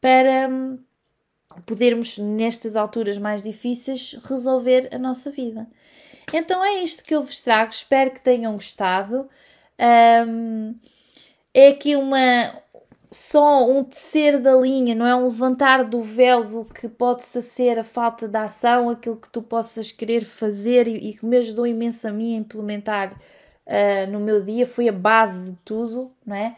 [0.00, 0.78] para hum,
[1.64, 5.66] podermos, nestas alturas mais difíceis, resolver a nossa vida.
[6.32, 9.28] Então é isto que eu vos trago, espero que tenham gostado.
[10.28, 10.74] Um,
[11.56, 12.62] é aqui uma
[13.10, 17.78] só um tecer da linha, não é um levantar do véu do que pode ser
[17.78, 21.66] a falta de ação, aquilo que tu possas querer fazer e, e que me ajudou
[21.66, 26.36] imenso a mim a implementar uh, no meu dia, foi a base de tudo, não
[26.36, 26.56] é?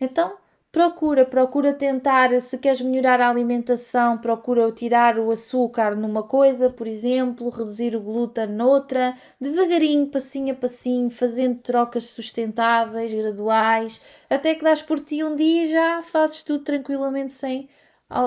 [0.00, 0.36] Então,
[0.76, 6.86] procura, procura tentar, se queres melhorar a alimentação, procura tirar o açúcar numa coisa, por
[6.86, 14.62] exemplo, reduzir o glúten noutra, devagarinho, passinho a passinho, fazendo trocas sustentáveis, graduais, até que
[14.62, 17.70] dás por ti um dia e já fazes tudo tranquilamente sem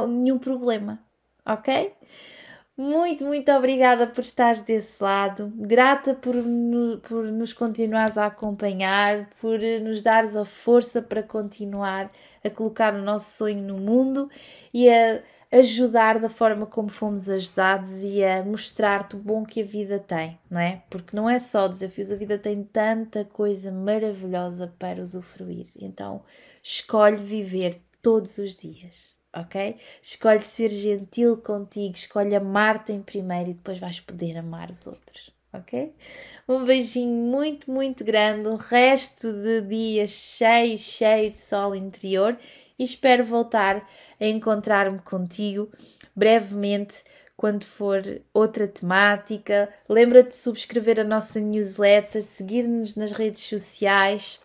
[0.07, 0.99] nenhum problema,
[1.45, 1.93] ok?
[2.81, 6.33] Muito, muito obrigada por estares desse lado, grata por,
[7.03, 12.09] por nos continuares a acompanhar, por nos dares a força para continuar
[12.41, 14.29] a colocar o nosso sonho no mundo
[14.73, 15.21] e a
[15.51, 20.39] ajudar da forma como fomos ajudados e a mostrar-te o bom que a vida tem,
[20.49, 20.81] não é?
[20.89, 25.67] Porque não é só desafios, a vida tem tanta coisa maravilhosa para usufruir.
[25.81, 26.23] Então,
[26.63, 29.77] escolhe viver todos os dias ok?
[30.01, 35.31] Escolhe ser gentil contigo, escolhe amar-te em primeiro e depois vais poder amar os outros,
[35.53, 35.93] ok?
[36.47, 42.37] Um beijinho muito, muito grande, um resto de dia cheio, cheio de sol interior
[42.77, 43.87] e espero voltar
[44.19, 45.69] a encontrar-me contigo
[46.15, 47.03] brevemente
[47.37, 48.01] quando for
[48.33, 49.73] outra temática.
[49.87, 54.41] Lembra-te de subscrever a nossa newsletter, seguir-nos nas redes sociais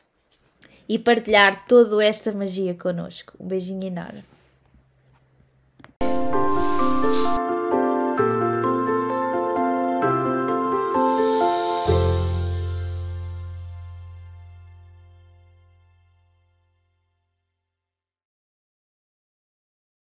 [0.88, 3.34] e partilhar toda esta magia connosco.
[3.40, 4.33] Um beijinho enorme.